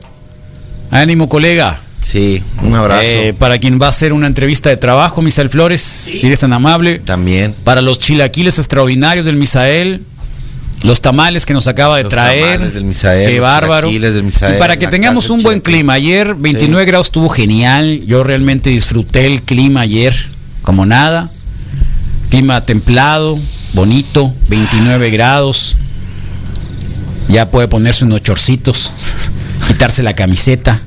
[0.91, 1.79] Ánimo, colega.
[2.01, 3.01] Sí, un abrazo.
[3.03, 6.53] Eh, para quien va a hacer una entrevista de trabajo, Misael Flores, si eres tan
[6.53, 6.99] amable.
[6.99, 7.55] También.
[7.63, 10.03] Para los chilaquiles extraordinarios del Misael.
[10.83, 12.43] Los tamales que nos acaba de Los traer.
[12.57, 13.87] tamales del Misael, Qué bárbaro.
[13.87, 15.93] chilaquiles del Misael, y para que tengamos un buen clima.
[15.93, 18.01] Ayer 29 grados estuvo genial.
[18.05, 20.13] Yo realmente disfruté el clima ayer
[20.61, 21.31] como nada.
[22.29, 23.39] Clima templado,
[23.73, 25.75] bonito, 29 grados.
[27.29, 28.91] Ya puede ponerse unos chorcitos,
[29.67, 30.79] quitarse la camiseta,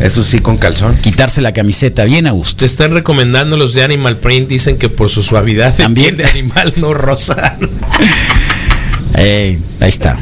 [0.00, 0.96] Eso sí, con calzón.
[0.96, 2.56] quitarse la camiseta bien a gusto.
[2.58, 6.16] Te están recomendando los de Animal Print, dicen que por su suavidad de También.
[6.16, 7.56] de animal no rosa.
[9.14, 10.18] Ahí está.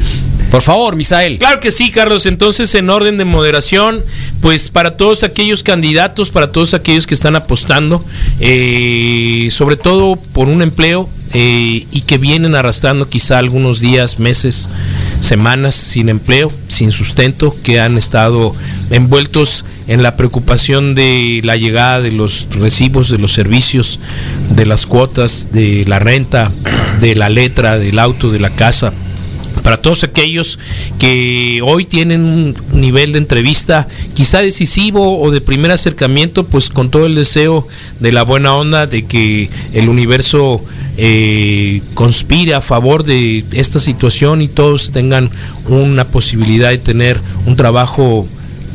[0.51, 1.39] Por favor, Misael.
[1.39, 2.27] Claro que sí, Carlos.
[2.27, 4.05] Entonces, en orden de moderación,
[4.43, 8.05] pues para todos aquellos candidatos, para todos aquellos que están apostando,
[8.39, 14.68] eh, sobre todo por un empleo eh, y que vienen arrastrando quizá algunos días, meses,
[15.23, 18.53] semanas sin empleo, sin sustento, que han estado
[18.91, 23.99] envueltos en la preocupación de la llegada de los recibos, de los servicios,
[24.55, 26.51] de las cuotas, de la renta,
[27.01, 28.93] de la letra, del auto, de la casa.
[29.62, 30.59] Para todos aquellos
[30.99, 36.91] que hoy tienen un nivel de entrevista quizá decisivo o de primer acercamiento, pues con
[36.91, 37.68] todo el deseo
[38.01, 40.64] de la buena onda de que el universo
[40.97, 45.30] eh, conspire a favor de esta situación y todos tengan
[45.68, 48.26] una posibilidad de tener un trabajo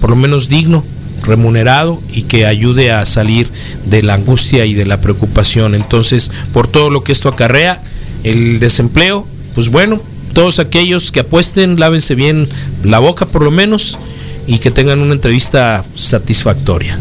[0.01, 0.83] por lo menos digno,
[1.23, 3.49] remunerado y que ayude a salir
[3.85, 5.75] de la angustia y de la preocupación.
[5.75, 7.79] Entonces, por todo lo que esto acarrea,
[8.23, 10.01] el desempleo, pues bueno,
[10.33, 12.47] todos aquellos que apuesten, lávense bien
[12.83, 13.97] la boca por lo menos
[14.45, 16.97] y que tengan una entrevista satisfactoria.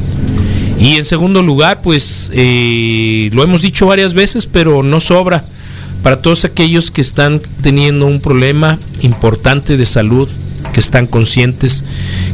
[0.78, 5.44] Y en segundo lugar, pues eh, lo hemos dicho varias veces, pero no sobra.
[6.02, 10.28] Para todos aquellos que están teniendo un problema importante de salud,
[10.72, 11.84] que están conscientes,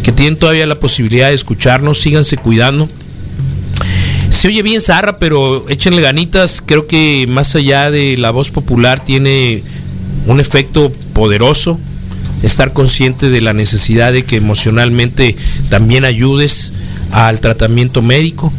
[0.03, 2.89] que tienen todavía la posibilidad de escucharnos, síganse cuidando.
[4.31, 6.63] Se oye bien zarra, pero échenle ganitas.
[6.65, 9.63] Creo que más allá de la voz popular tiene
[10.27, 11.79] un efecto poderoso.
[12.43, 15.37] Estar consciente de la necesidad de que emocionalmente
[15.69, 16.73] también ayudes
[17.13, 18.53] al tratamiento médico.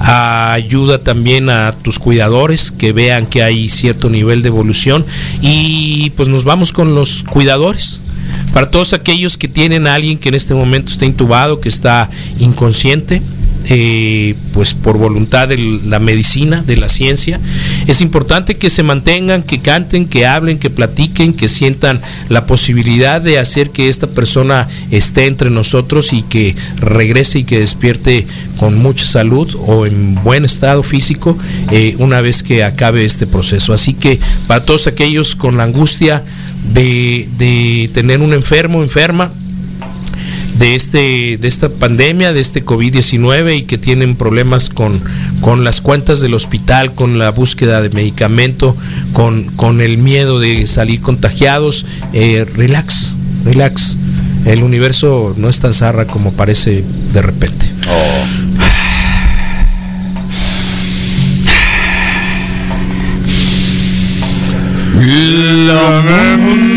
[0.00, 5.06] Ayuda también a tus cuidadores que vean que hay cierto nivel de evolución.
[5.40, 8.00] Y pues nos vamos con los cuidadores.
[8.52, 12.10] Para todos aquellos que tienen a alguien que en este momento está intubado, que está
[12.38, 13.22] inconsciente,
[13.68, 17.40] eh, pues por voluntad de la medicina, de la ciencia.
[17.86, 23.20] Es importante que se mantengan, que canten, que hablen, que platiquen, que sientan la posibilidad
[23.20, 28.26] de hacer que esta persona esté entre nosotros y que regrese y que despierte
[28.58, 31.36] con mucha salud o en buen estado físico
[31.70, 33.72] eh, una vez que acabe este proceso.
[33.72, 36.22] Así que para todos aquellos con la angustia
[36.74, 39.32] de, de tener un enfermo, enferma,
[40.62, 45.02] de, este, de esta pandemia, de este COVID-19 y que tienen problemas con,
[45.40, 48.76] con las cuentas del hospital, con la búsqueda de medicamento,
[49.12, 51.84] con, con el miedo de salir contagiados.
[52.12, 53.96] Eh, relax, relax.
[54.46, 57.66] El universo no es tan zarra como parece de repente.
[65.04, 66.71] 8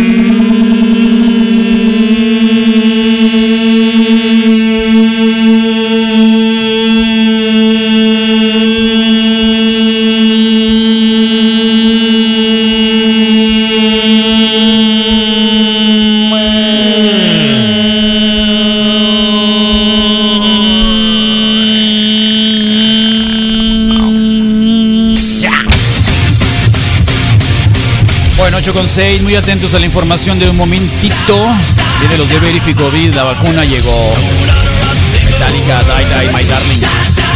[28.95, 31.37] 6, muy atentos a la información de un momentito.
[31.99, 34.13] Viene los de Verifico Covid, la vacuna llegó.
[35.25, 37.34] Metallica, Die Die, My Darling.